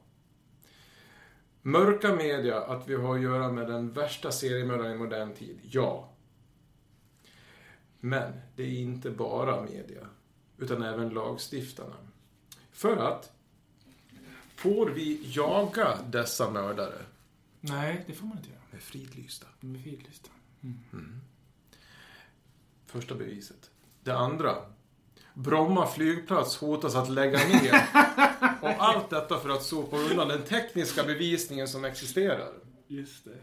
Mörka 1.61 2.15
media 2.15 2.61
att 2.61 2.87
vi 2.87 2.95
har 2.95 3.15
att 3.15 3.21
göra 3.21 3.51
med 3.51 3.67
den 3.67 3.93
värsta 3.93 4.31
seriemördaren 4.31 4.95
i 4.95 4.97
modern 4.97 5.33
tid? 5.33 5.59
Ja. 5.61 6.09
Men 7.99 8.33
det 8.55 8.63
är 8.63 8.79
inte 8.79 9.11
bara 9.11 9.61
media, 9.61 10.07
utan 10.57 10.83
även 10.83 11.09
lagstiftarna. 11.09 11.95
För 12.71 12.97
att 12.97 13.31
får 14.61 14.89
vi 14.89 15.19
jaga 15.23 15.97
dessa 16.09 16.49
mördare 16.49 17.05
Nej, 17.61 18.03
det 18.07 18.13
får 18.13 18.25
man 18.25 18.37
inte 18.37 18.49
göra. 18.49 18.61
med 18.71 18.81
fridlysta? 18.81 19.47
De 19.61 19.75
är 19.75 19.79
fridlysta. 19.79 20.29
Första 22.85 23.15
beviset. 23.15 23.71
Det 24.03 24.11
andra. 24.17 24.55
Bromma 25.33 25.87
flygplats 25.87 26.57
hotas 26.57 26.95
att 26.95 27.09
lägga 27.09 27.37
ner. 27.47 27.73
Och 28.61 28.83
allt 28.83 29.09
detta 29.09 29.39
för 29.39 29.49
att 29.49 29.63
sopa 29.63 29.97
undan 29.97 30.27
den 30.27 30.41
tekniska 30.41 31.03
bevisningen 31.03 31.67
som 31.67 31.85
existerar. 31.85 32.53
Just 32.87 33.25
det. 33.25 33.37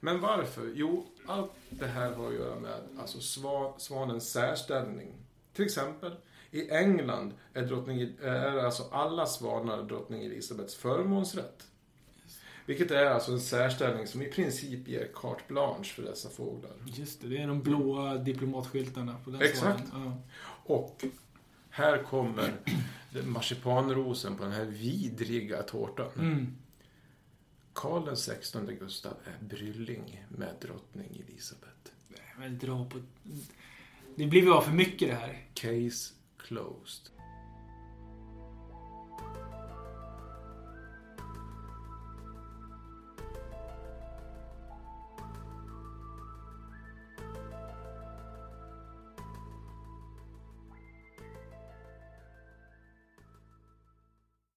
Men 0.00 0.20
varför? 0.20 0.72
Jo, 0.74 1.06
allt 1.26 1.52
det 1.70 1.86
här 1.86 2.12
har 2.12 2.28
att 2.28 2.34
göra 2.34 2.60
med 2.60 2.80
alltså 2.98 3.20
sva, 3.20 3.78
svanens 3.78 4.32
särställning. 4.32 5.12
Till 5.52 5.64
exempel, 5.64 6.12
i 6.54 6.70
England 6.70 7.32
är, 7.54 7.62
drottning, 7.62 8.00
är 8.22 8.56
alltså 8.56 8.82
alla 8.92 9.26
svanar 9.26 9.82
drottning 9.82 10.24
Elisabeths 10.24 10.74
förmånsrätt. 10.74 11.66
Vilket 12.66 12.90
är 12.90 13.06
alltså 13.06 13.32
en 13.32 13.40
särställning 13.40 14.06
som 14.06 14.22
i 14.22 14.26
princip 14.26 14.88
ger 14.88 15.08
carte 15.14 15.42
blanche 15.48 15.84
för 15.84 16.02
dessa 16.02 16.28
fåglar. 16.28 16.72
Just 16.86 17.20
det, 17.20 17.28
det 17.28 17.38
är 17.38 17.46
de 17.46 17.62
blåa 17.62 18.14
diplomatskyltarna 18.14 19.16
på 19.24 19.30
den 19.30 19.42
Exakt. 19.42 19.88
svanen. 19.88 20.12
Och 20.66 21.04
här 21.70 22.02
kommer 22.02 22.52
marsipanrosen 23.24 24.36
på 24.36 24.44
den 24.44 24.52
här 24.52 24.64
vidriga 24.64 25.62
tårtan. 25.62 26.10
Ja. 26.14 26.22
Mm. 26.22 26.54
Karl 27.72 28.16
16 28.16 28.66
Gustav 28.66 29.12
är 29.24 29.44
brylling 29.44 30.24
med 30.28 30.54
drottning 30.60 31.24
Elisabeth. 31.28 31.90
Nej, 32.08 32.34
Men 32.38 32.58
dra 32.58 32.84
på... 32.84 32.98
Det 34.16 34.26
blir 34.26 34.42
väl 34.42 34.62
för 34.62 34.72
mycket 34.72 35.08
det 35.08 35.14
här. 35.14 35.46
Case 35.54 36.14
closed. 36.44 37.10